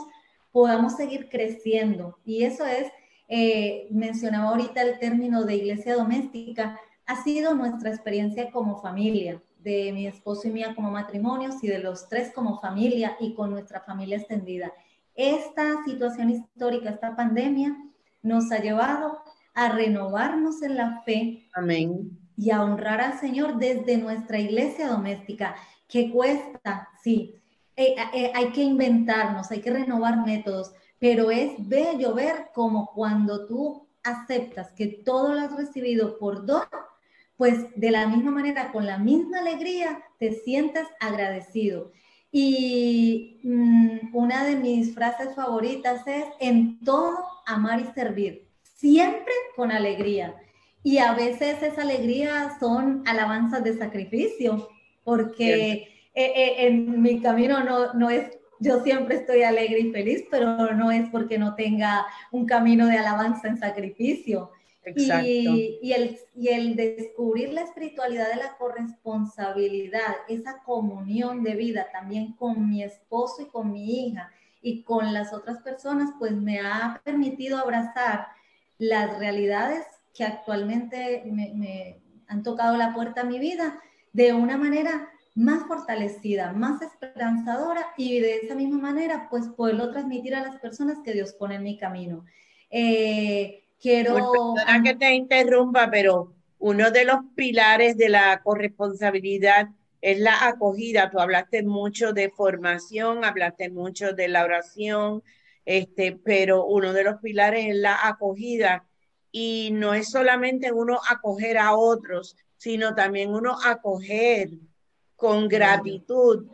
podamos 0.52 0.96
seguir 0.96 1.30
creciendo. 1.30 2.18
Y 2.26 2.44
eso 2.44 2.66
es 2.66 2.92
eh, 3.30 3.88
mencionaba 3.92 4.50
ahorita 4.50 4.82
el 4.82 5.00
término 5.00 5.44
de 5.44 5.56
iglesia 5.56 5.96
doméstica, 5.96 6.80
ha 7.06 7.24
sido 7.24 7.54
nuestra 7.54 7.90
experiencia 7.90 8.52
como 8.52 8.82
familia, 8.82 9.42
de 9.60 9.92
mi 9.94 10.08
esposo 10.08 10.48
y 10.48 10.52
mía 10.52 10.74
como 10.76 10.90
matrimonios 10.90 11.64
y 11.64 11.68
de 11.68 11.80
los 11.80 12.10
tres 12.10 12.32
como 12.34 12.60
familia 12.60 13.18
y 13.20 13.36
con 13.36 13.52
nuestra 13.52 13.82
familia 13.82 14.18
extendida. 14.18 14.72
Esta 15.16 15.84
situación 15.86 16.30
histórica, 16.30 16.90
esta 16.90 17.16
pandemia, 17.16 17.78
nos 18.22 18.52
ha 18.52 18.60
llevado 18.60 19.22
a 19.54 19.70
renovarnos 19.70 20.62
en 20.62 20.76
la 20.76 21.02
fe. 21.04 21.50
Amén. 21.54 22.18
y 22.38 22.52
a 22.52 22.64
honrar 22.64 23.02
al 23.02 23.20
Señor 23.20 23.58
desde 23.58 23.98
nuestra 23.98 24.40
iglesia 24.40 24.88
doméstica. 24.88 25.56
¿Qué 25.90 26.10
cuesta? 26.10 26.88
Sí, 27.04 27.36
eh, 27.76 27.96
eh, 28.14 28.32
hay 28.34 28.52
que 28.52 28.64
inventarnos, 28.64 29.52
hay 29.52 29.60
que 29.60 29.72
renovar 29.72 30.26
métodos, 30.26 30.74
pero 31.00 31.32
es 31.32 31.54
bello 31.58 32.14
ver 32.14 32.50
como 32.54 32.92
cuando 32.94 33.48
tú 33.48 33.88
aceptas 34.04 34.72
que 34.74 34.88
todo 34.88 35.34
lo 35.34 35.40
has 35.40 35.56
recibido 35.56 36.18
por 36.18 36.46
don, 36.46 36.64
pues 37.38 37.68
de 37.76 37.92
la 37.92 38.08
misma 38.08 38.32
manera, 38.32 38.72
con 38.72 38.86
la 38.86 38.98
misma 38.98 39.40
alegría, 39.40 40.04
te 40.20 40.34
sientes 40.34 40.86
agradecido. 41.00 41.92
Y 42.32 43.40
mm, 43.44 44.14
una 44.14 44.46
de 44.46 44.58
mis 44.58 44.94
frases 44.94 45.34
favoritas 45.36 46.06
es, 46.06 46.26
en 46.40 46.80
todo, 46.82 47.18
amar 47.46 47.80
y 47.80 47.86
servir, 47.94 48.48
siempre 48.62 49.34
con 49.56 49.72
alegría. 49.72 50.36
Y 50.84 50.98
a 50.98 51.14
veces 51.14 51.64
esa 51.64 51.82
alegría 51.82 52.58
son 52.60 53.04
alabanzas 53.06 53.64
de 53.64 53.78
sacrificio, 53.78 54.68
porque 55.04 55.72
eh, 55.74 56.34
eh, 56.36 56.68
en 56.68 57.02
mi 57.02 57.22
camino 57.22 57.64
no, 57.64 57.94
no 57.94 58.10
es 58.10 58.39
yo 58.60 58.84
siempre 58.84 59.16
estoy 59.16 59.44
alegre 59.44 59.80
y 59.80 59.92
feliz, 59.92 60.26
pero 60.30 60.74
no 60.74 60.92
es 60.92 61.10
porque 61.10 61.38
no 61.38 61.56
tenga 61.56 62.06
un 62.32 62.46
camino 62.46 62.88
de 62.88 62.98
alabanza 62.98 63.48
en 63.48 63.58
sacrificio. 63.58 64.52
Y, 64.96 65.92
el, 65.94 66.18
y 66.36 66.48
el 66.48 66.76
descubrir 66.76 67.54
la 67.54 67.62
espiritualidad 67.62 68.30
de 68.30 68.38
la 68.38 68.58
corresponsabilidad, 68.58 70.16
esa 70.28 70.64
comunión 70.64 71.44
de 71.44 71.56
vida 71.56 71.88
también 71.92 72.34
con 72.34 72.70
mi 72.70 72.82
esposo 72.82 73.44
y 73.44 73.50
con 73.50 73.72
mi 73.72 74.08
hija 74.08 74.32
y 74.62 74.84
con 74.84 75.14
las 75.14 75.32
otras 75.32 75.60
personas, 75.60 76.12
pues 76.18 76.32
me 76.32 76.60
ha 76.60 77.02
permitido 77.04 77.60
abrazar 77.60 78.28
las 78.78 79.18
realidades 79.20 79.86
que 80.14 80.24
actualmente 80.24 81.24
me, 81.26 81.54
me 81.54 82.02
han 82.28 82.42
tocado 82.42 82.76
la 82.76 82.94
puerta 82.94 83.22
a 83.22 83.26
mi 83.26 83.38
vida 83.38 83.80
de 84.12 84.34
una 84.34 84.58
manera 84.58 85.10
más 85.40 85.66
fortalecida, 85.68 86.52
más 86.52 86.82
esperanzadora 86.82 87.94
y 87.96 88.20
de 88.20 88.36
esa 88.40 88.56
misma 88.56 88.78
manera, 88.78 89.28
pues 89.30 89.48
poderlo 89.48 89.90
transmitir 89.90 90.36
a 90.36 90.44
las 90.44 90.60
personas 90.60 90.98
que 91.04 91.14
Dios 91.14 91.32
pone 91.32 91.56
en 91.56 91.64
mi 91.64 91.78
camino. 91.78 92.26
Eh, 92.70 93.64
quiero... 93.80 94.16
perdona 94.16 94.84
que 94.84 94.96
te 94.96 95.14
interrumpa, 95.14 95.90
pero 95.90 96.34
uno 96.58 96.92
de 96.92 97.06
los 97.06 97.20
pilares 97.36 97.96
de 97.96 98.10
la 98.10 98.42
corresponsabilidad 98.44 99.70
es 100.02 100.20
la 100.20 100.46
acogida. 100.46 101.10
Tú 101.10 101.20
hablaste 101.20 101.64
mucho 101.64 102.12
de 102.12 102.30
formación, 102.30 103.24
hablaste 103.24 103.70
mucho 103.70 104.12
de 104.12 104.28
la 104.28 104.44
oración, 104.44 105.24
este, 105.64 106.20
pero 106.22 106.66
uno 106.66 106.92
de 106.92 107.06
los 107.06 107.22
pilares 107.22 107.68
es 107.70 107.78
la 107.78 108.08
acogida. 108.10 108.86
Y 109.32 109.70
no 109.72 109.94
es 109.94 110.10
solamente 110.10 110.74
uno 110.74 111.00
acoger 111.10 111.58
a 111.60 111.76
otros, 111.76 112.36
sino 112.58 112.94
también 112.94 113.30
uno 113.30 113.56
acoger 113.64 114.50
con 115.20 115.50
gratitud, 115.50 116.48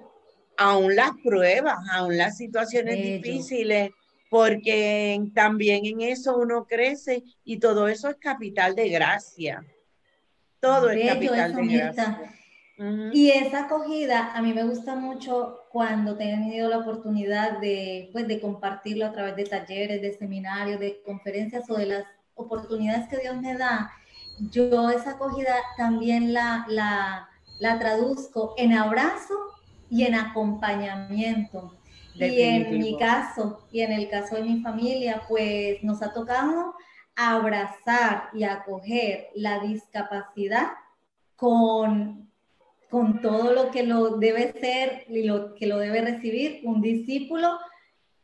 aún 0.58 0.96
las 0.96 1.12
pruebas, 1.24 1.78
aún 1.92 2.18
las 2.18 2.36
situaciones 2.36 2.96
difíciles, 2.96 3.92
porque 4.30 5.22
también 5.36 5.86
en 5.86 6.02
eso 6.02 6.36
uno 6.36 6.66
crece 6.66 7.24
y 7.44 7.60
todo 7.60 7.88
eso 7.88 8.10
es 8.10 8.16
capital 8.16 8.76
de 8.76 8.90
gracia. 8.90 9.64
Todo 10.60 10.90
es 10.90 11.08
capital 11.08 11.56
de 11.56 11.68
gracia. 11.68 12.32
Y 13.14 13.30
esa 13.30 13.66
acogida 13.66 14.34
a 14.34 14.42
mí 14.42 14.52
me 14.52 14.64
gusta 14.64 14.96
mucho 14.96 15.62
cuando 15.72 16.14
he 16.14 16.16
tenido 16.16 16.68
la 16.68 16.80
oportunidad 16.80 17.60
de, 17.60 18.10
pues, 18.12 18.28
de 18.28 18.42
compartirlo 18.42 19.06
a 19.06 19.12
través 19.14 19.36
de 19.36 19.46
talleres, 19.46 20.02
de 20.02 20.12
seminarios, 20.18 20.80
de 20.80 21.02
conferencias 21.06 21.70
o 21.70 21.76
de 21.76 21.86
las 21.86 22.04
oportunidades 22.34 23.08
que 23.08 23.20
Dios 23.20 23.40
me 23.40 23.56
da. 23.56 23.92
Yo 24.52 24.90
esa 24.90 25.12
acogida 25.12 25.56
también 25.78 26.34
la, 26.34 26.66
la, 26.68 27.30
la 27.60 27.80
traduzco 27.80 28.54
en 28.58 28.74
abrazo 28.74 29.36
y 29.90 30.04
en 30.04 30.16
acompañamiento. 30.16 31.74
Y 32.16 32.42
en 32.42 32.80
mi 32.80 32.98
caso 32.98 33.66
y 33.72 33.82
en 33.82 33.92
el 33.92 34.10
caso 34.10 34.36
de 34.36 34.44
mi 34.44 34.62
familia, 34.62 35.24
pues 35.28 35.84
nos 35.84 36.02
ha 36.02 36.14
tocado 36.14 36.74
abrazar 37.16 38.30
y 38.34 38.44
acoger 38.44 39.28
la 39.36 39.60
discapacidad 39.60 40.68
con, 41.36 42.30
con 42.90 43.22
todo 43.22 43.52
lo 43.54 43.72
que 43.72 43.84
lo 43.84 44.18
debe 44.18 44.54
ser 44.60 45.06
y 45.10 45.24
lo 45.24 45.56
que 45.56 45.68
lo 45.68 45.78
debe 45.78 46.02
recibir 46.02 46.62
un 46.64 46.82
discípulo 46.82 47.58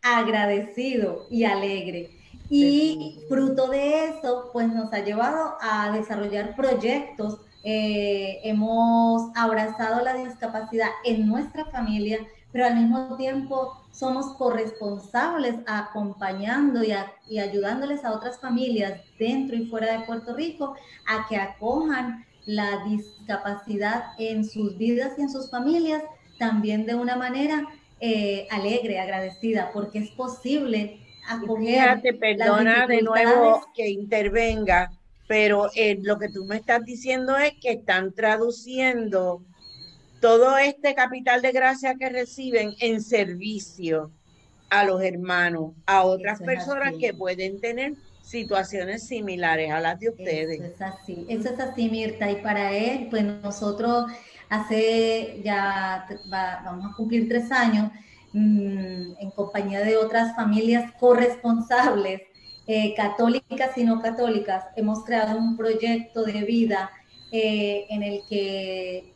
agradecido 0.01 1.27
y 1.29 1.43
alegre. 1.43 2.17
Y 2.49 3.21
fruto 3.29 3.67
de 3.67 4.09
eso, 4.09 4.49
pues 4.51 4.67
nos 4.67 4.91
ha 4.93 4.99
llevado 4.99 5.57
a 5.61 5.91
desarrollar 5.91 6.55
proyectos 6.55 7.39
eh, 7.63 8.39
hemos 8.43 9.31
abrazado 9.35 10.03
la 10.03 10.15
discapacidad 10.15 10.89
en 11.05 11.27
nuestra 11.27 11.65
familia, 11.65 12.19
pero 12.51 12.65
al 12.65 12.75
mismo 12.75 13.15
tiempo 13.17 13.77
somos 13.91 14.35
corresponsables 14.37 15.55
acompañando 15.67 16.83
y, 16.83 16.93
y, 17.29 17.39
ayudándoles 17.39 18.03
a 18.03 18.13
otras 18.13 18.39
familias 18.39 18.99
dentro 19.19 19.55
y 19.55 19.67
fuera 19.67 19.97
de 19.97 20.05
Puerto 20.05 20.35
Rico 20.35 20.75
a 21.07 21.27
que 21.27 21.37
acojan 21.37 22.25
la 22.45 22.83
discapacidad 22.85 24.03
en 24.17 24.43
sus 24.43 24.77
vidas 24.77 25.13
y 25.17 25.21
en 25.21 25.29
sus 25.29 25.51
familias 25.51 26.03
también 26.39 26.85
de 26.85 26.95
una 26.95 27.15
manera 27.15 27.67
eh, 27.99 28.47
alegre, 28.49 28.99
agradecida, 28.99 29.69
porque 29.71 29.99
es 29.99 30.09
posible 30.11 30.99
acoger. 31.27 31.67
Fíjate, 31.67 32.13
perdona 32.15 32.87
de 32.87 33.03
nuevo 33.03 33.61
que 33.75 33.89
intervenga 33.89 34.91
pero 35.31 35.69
eh, 35.75 35.97
lo 36.01 36.19
que 36.19 36.27
tú 36.27 36.43
me 36.43 36.57
estás 36.57 36.83
diciendo 36.83 37.37
es 37.37 37.53
que 37.61 37.71
están 37.71 38.11
traduciendo 38.11 39.41
todo 40.19 40.57
este 40.57 40.93
capital 40.93 41.41
de 41.41 41.53
gracia 41.53 41.95
que 41.95 42.09
reciben 42.09 42.73
en 42.81 43.01
servicio 43.01 44.11
a 44.69 44.83
los 44.83 45.01
hermanos, 45.01 45.71
a 45.85 46.03
otras 46.03 46.41
personas 46.41 46.95
que 46.99 47.13
pueden 47.13 47.61
tener 47.61 47.93
situaciones 48.21 49.07
similares 49.07 49.71
a 49.71 49.79
las 49.79 50.01
de 50.01 50.09
ustedes. 50.09 50.59
Eso 50.59 50.73
es 50.73 50.81
así, 50.81 51.25
eso 51.29 51.49
es 51.53 51.59
así, 51.61 51.87
Mirta. 51.87 52.29
Y 52.29 52.35
para 52.41 52.73
él, 52.73 53.07
pues 53.09 53.23
nosotros 53.23 54.11
hace 54.49 55.39
ya, 55.45 56.07
vamos 56.25 56.91
a 56.91 56.95
cumplir 56.97 57.29
tres 57.29 57.49
años 57.53 57.89
mm, 58.33 59.13
en 59.17 59.31
compañía 59.33 59.79
de 59.79 59.95
otras 59.95 60.35
familias 60.35 60.91
corresponsables 60.99 62.19
eh, 62.67 62.93
católicas 62.95 63.75
y 63.75 63.83
no 63.83 64.01
católicas, 64.01 64.65
hemos 64.75 65.03
creado 65.03 65.37
un 65.37 65.57
proyecto 65.57 66.23
de 66.23 66.43
vida 66.43 66.91
eh, 67.31 67.85
en 67.89 68.03
el 68.03 68.21
que 68.29 69.13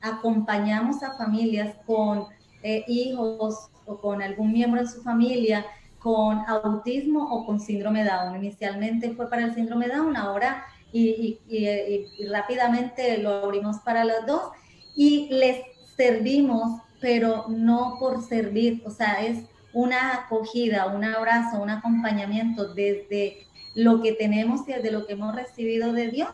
acompañamos 0.00 1.02
a 1.02 1.16
familias 1.18 1.74
con 1.84 2.26
eh, 2.62 2.84
hijos 2.88 3.68
o 3.84 4.00
con 4.00 4.22
algún 4.22 4.52
miembro 4.52 4.80
de 4.80 4.88
su 4.88 5.02
familia 5.02 5.66
con 5.98 6.38
autismo 6.46 7.28
o 7.30 7.44
con 7.44 7.60
síndrome 7.60 8.04
Down. 8.04 8.36
Inicialmente 8.36 9.12
fue 9.12 9.28
para 9.28 9.44
el 9.44 9.54
síndrome 9.54 9.88
Down, 9.88 10.16
ahora 10.16 10.64
y, 10.92 11.40
y 11.46 12.26
rápidamente 12.28 13.18
lo 13.18 13.44
abrimos 13.44 13.78
para 13.80 14.04
los 14.04 14.26
dos 14.26 14.52
y 14.96 15.28
les 15.30 15.62
servimos, 15.96 16.80
pero 17.00 17.46
no 17.48 17.96
por 18.00 18.22
servir, 18.22 18.82
o 18.86 18.90
sea, 18.90 19.24
es 19.24 19.49
una 19.72 20.14
acogida, 20.14 20.86
un 20.86 21.04
abrazo, 21.04 21.60
un 21.60 21.70
acompañamiento 21.70 22.74
desde 22.74 23.46
lo 23.74 24.02
que 24.02 24.12
tenemos 24.12 24.68
y 24.68 24.72
desde 24.72 24.90
lo 24.90 25.06
que 25.06 25.12
hemos 25.12 25.34
recibido 25.34 25.92
de 25.92 26.08
Dios, 26.08 26.30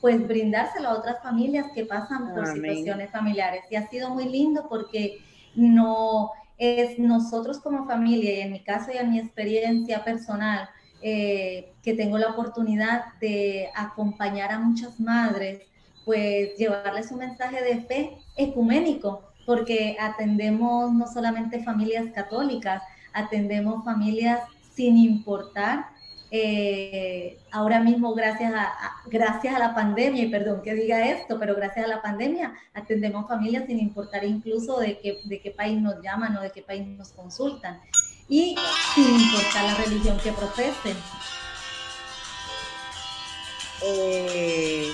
pues 0.00 0.26
brindárselo 0.26 0.88
a 0.88 0.98
otras 0.98 1.22
familias 1.22 1.66
que 1.74 1.84
pasan 1.84 2.34
por 2.34 2.46
situaciones 2.46 3.10
familiares. 3.10 3.64
Y 3.70 3.76
ha 3.76 3.88
sido 3.88 4.10
muy 4.10 4.28
lindo 4.28 4.66
porque 4.68 5.18
no 5.54 6.30
es 6.56 6.98
nosotros 6.98 7.58
como 7.58 7.86
familia, 7.86 8.38
y 8.38 8.40
en 8.40 8.52
mi 8.52 8.60
caso 8.62 8.90
y 8.92 8.96
en 8.96 9.10
mi 9.10 9.18
experiencia 9.18 10.04
personal, 10.04 10.68
eh, 11.00 11.72
que 11.82 11.94
tengo 11.94 12.18
la 12.18 12.30
oportunidad 12.30 13.14
de 13.20 13.70
acompañar 13.74 14.50
a 14.50 14.58
muchas 14.58 14.98
madres, 14.98 15.62
pues 16.04 16.56
llevarles 16.56 17.12
un 17.12 17.18
mensaje 17.18 17.62
de 17.62 17.82
fe 17.82 18.18
ecuménico, 18.36 19.27
porque 19.48 19.96
atendemos 19.98 20.92
no 20.92 21.06
solamente 21.06 21.64
familias 21.64 22.04
católicas, 22.14 22.82
atendemos 23.14 23.82
familias 23.82 24.40
sin 24.74 24.98
importar. 24.98 25.86
Eh, 26.30 27.38
ahora 27.50 27.80
mismo, 27.80 28.14
gracias 28.14 28.52
a, 28.54 28.70
gracias 29.06 29.54
a 29.54 29.58
la 29.58 29.74
pandemia, 29.74 30.24
y 30.24 30.28
perdón 30.28 30.60
que 30.62 30.74
diga 30.74 31.08
esto, 31.08 31.38
pero 31.38 31.54
gracias 31.54 31.86
a 31.86 31.88
la 31.88 32.02
pandemia 32.02 32.52
atendemos 32.74 33.26
familias 33.26 33.64
sin 33.66 33.80
importar 33.80 34.22
incluso 34.22 34.80
de 34.80 34.98
qué, 34.98 35.16
de 35.24 35.40
qué 35.40 35.50
país 35.50 35.80
nos 35.80 36.02
llaman 36.02 36.36
o 36.36 36.42
de 36.42 36.50
qué 36.50 36.60
país 36.60 36.86
nos 36.86 37.12
consultan, 37.12 37.80
y 38.28 38.54
sin 38.94 39.14
importar 39.18 39.64
la 39.64 39.74
religión 39.76 40.18
que 40.22 40.32
profesen. 40.32 40.96
Eh, 43.82 44.92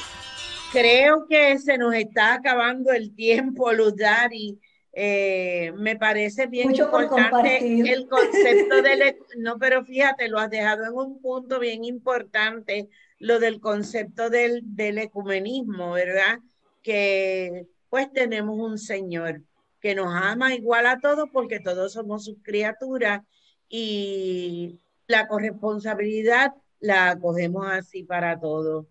creo 0.74 1.26
que 1.28 1.58
se 1.58 1.78
nos 1.78 1.94
está 1.94 2.34
acabando 2.34 2.92
el 2.92 3.14
tiempo, 3.14 3.72
Luz 3.72 3.96
Dari. 3.96 4.58
Eh, 4.92 5.72
me 5.76 5.96
parece 5.96 6.46
bien 6.46 6.74
importante 6.74 7.58
el 7.58 8.08
concepto 8.08 8.82
del... 8.82 9.16
No, 9.38 9.58
pero 9.58 9.84
fíjate, 9.84 10.28
lo 10.28 10.38
has 10.38 10.50
dejado 10.50 10.84
en 10.84 10.92
un 10.92 11.20
punto 11.20 11.58
bien 11.58 11.84
importante, 11.84 12.88
lo 13.18 13.40
del 13.40 13.60
concepto 13.60 14.30
del, 14.30 14.60
del 14.62 14.98
ecumenismo, 14.98 15.92
¿verdad? 15.92 16.40
Que 16.82 17.66
pues 17.88 18.12
tenemos 18.12 18.58
un 18.58 18.78
Señor 18.78 19.42
que 19.80 19.94
nos 19.94 20.14
ama 20.14 20.54
igual 20.54 20.86
a 20.86 20.98
todos 20.98 21.28
porque 21.32 21.60
todos 21.60 21.92
somos 21.92 22.24
sus 22.24 22.36
criaturas 22.42 23.22
y 23.68 24.80
la 25.06 25.28
corresponsabilidad 25.28 26.52
la 26.80 27.18
cogemos 27.18 27.66
así 27.66 28.02
para 28.02 28.38
todos. 28.38 28.86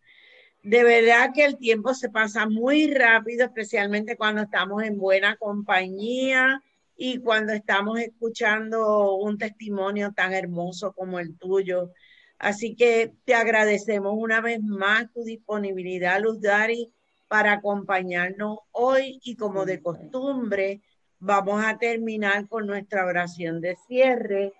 De 0.63 0.81
verdad 0.83 1.31
que 1.33 1.43
el 1.43 1.57
tiempo 1.57 1.93
se 1.93 2.09
pasa 2.09 2.47
muy 2.47 2.93
rápido, 2.93 3.43
especialmente 3.43 4.15
cuando 4.15 4.43
estamos 4.43 4.81
en 4.83 4.97
buena 4.97 5.35
compañía 5.35 6.63
y 6.95 7.19
cuando 7.19 7.51
estamos 7.51 7.99
escuchando 7.99 9.15
un 9.15 9.37
testimonio 9.37 10.13
tan 10.13 10.33
hermoso 10.33 10.93
como 10.93 11.19
el 11.19 11.37
tuyo. 11.37 11.91
Así 12.39 12.75
que 12.75 13.13
te 13.25 13.35
agradecemos 13.35 14.13
una 14.15 14.39
vez 14.39 14.61
más 14.61 15.11
tu 15.11 15.23
disponibilidad, 15.23 16.21
Luz 16.21 16.39
Dari, 16.39 16.93
para 17.27 17.53
acompañarnos 17.53 18.59
hoy 18.71 19.19
y 19.21 19.35
como 19.35 19.65
de 19.65 19.81
costumbre, 19.81 20.81
vamos 21.19 21.61
a 21.65 21.77
terminar 21.77 22.47
con 22.47 22.67
nuestra 22.67 23.05
oración 23.05 23.59
de 23.59 23.75
cierre 23.87 24.53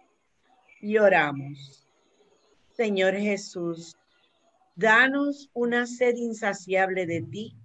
y 0.81 0.97
oramos. 0.97 1.87
Señor 2.71 3.15
Jesús, 3.15 3.95
danos 4.75 5.49
una 5.53 5.85
sed 5.85 6.15
insaciable 6.15 7.05
de 7.05 7.21
ti 7.21 7.57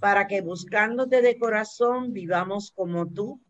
para 0.00 0.26
que 0.26 0.40
buscándote 0.40 1.22
de 1.22 1.38
corazón 1.38 2.12
vivamos 2.12 2.70
como 2.70 3.06
tú, 3.08 3.40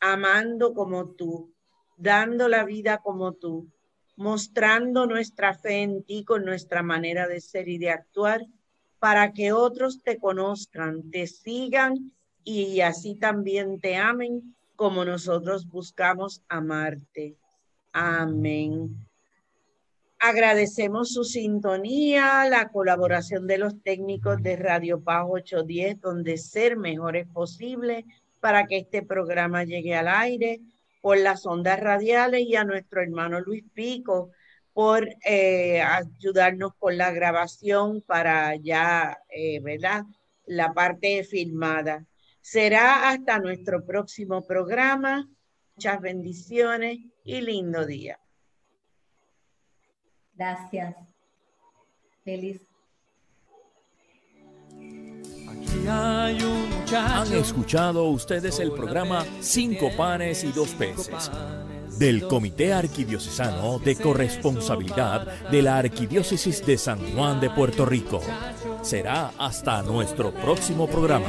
amando 0.00 0.74
como 0.74 1.10
tú, 1.10 1.54
dando 1.96 2.48
la 2.48 2.64
vida 2.64 2.98
como 2.98 3.32
tú, 3.32 3.70
mostrando 4.16 5.06
nuestra 5.06 5.54
fe 5.54 5.82
en 5.82 6.04
ti 6.04 6.24
con 6.24 6.44
nuestra 6.44 6.82
manera 6.82 7.26
de 7.26 7.40
ser 7.40 7.68
y 7.68 7.78
de 7.78 7.90
actuar 7.90 8.46
para 8.98 9.32
que 9.32 9.52
otros 9.52 10.02
te 10.02 10.18
conozcan, 10.18 11.10
te 11.10 11.26
sigan 11.26 12.12
y 12.44 12.80
así 12.80 13.14
también 13.16 13.80
te 13.80 13.96
amen 13.96 14.56
como 14.74 15.04
nosotros 15.04 15.66
buscamos 15.66 16.42
amarte. 16.48 17.36
Amén. 17.92 19.05
Agradecemos 20.18 21.12
su 21.12 21.24
sintonía, 21.24 22.48
la 22.48 22.68
colaboración 22.68 23.46
de 23.46 23.58
los 23.58 23.82
técnicos 23.82 24.42
de 24.42 24.56
Radio 24.56 25.02
Paz 25.02 25.26
810, 25.28 26.00
donde 26.00 26.38
ser 26.38 26.76
mejor 26.76 27.16
es 27.16 27.28
posible 27.28 28.06
para 28.40 28.66
que 28.66 28.78
este 28.78 29.02
programa 29.02 29.64
llegue 29.64 29.94
al 29.94 30.08
aire 30.08 30.60
por 31.02 31.18
las 31.18 31.44
ondas 31.46 31.78
radiales 31.80 32.42
y 32.42 32.56
a 32.56 32.64
nuestro 32.64 33.02
hermano 33.02 33.40
Luis 33.40 33.64
Pico 33.74 34.30
por 34.72 35.08
eh, 35.24 35.80
ayudarnos 35.80 36.72
con 36.78 36.96
la 36.96 37.10
grabación 37.10 38.02
para 38.02 38.56
ya, 38.56 39.18
eh, 39.28 39.60
¿verdad? 39.60 40.04
La 40.46 40.72
parte 40.72 41.24
filmada. 41.24 42.04
Será 42.40 43.10
hasta 43.10 43.38
nuestro 43.38 43.84
próximo 43.84 44.46
programa. 44.46 45.28
Muchas 45.76 46.00
bendiciones 46.00 46.98
y 47.24 47.40
lindo 47.40 47.84
día. 47.84 48.18
Gracias. 50.36 50.94
Feliz. 52.24 52.60
Han 55.88 57.32
escuchado 57.32 58.04
ustedes 58.04 58.58
el 58.58 58.72
programa 58.72 59.24
Cinco 59.40 59.90
panes 59.96 60.44
y 60.44 60.52
dos 60.52 60.70
peces 60.70 61.30
del 61.98 62.26
Comité 62.26 62.72
Arquidiocesano 62.72 63.78
de 63.78 63.96
Corresponsabilidad 63.96 65.48
de 65.50 65.62
la 65.62 65.78
Arquidiócesis 65.78 66.64
de 66.66 66.76
San 66.76 66.98
Juan 67.14 67.40
de 67.40 67.50
Puerto 67.50 67.86
Rico. 67.86 68.20
Será 68.82 69.32
hasta 69.38 69.82
nuestro 69.82 70.32
próximo 70.32 70.86
programa. 70.86 71.26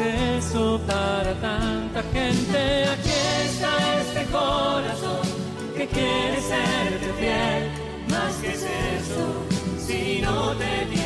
eso 0.00 0.80
para 0.86 1.34
tanta 1.34 2.02
gente. 2.12 3.09
Quiere 5.92 6.40
serte 6.40 7.12
fiel. 7.18 7.70
Más 8.08 8.34
que 8.36 8.48
es 8.48 8.62
eso, 8.62 9.46
si 9.78 10.20
no 10.22 10.56
te 10.56 10.99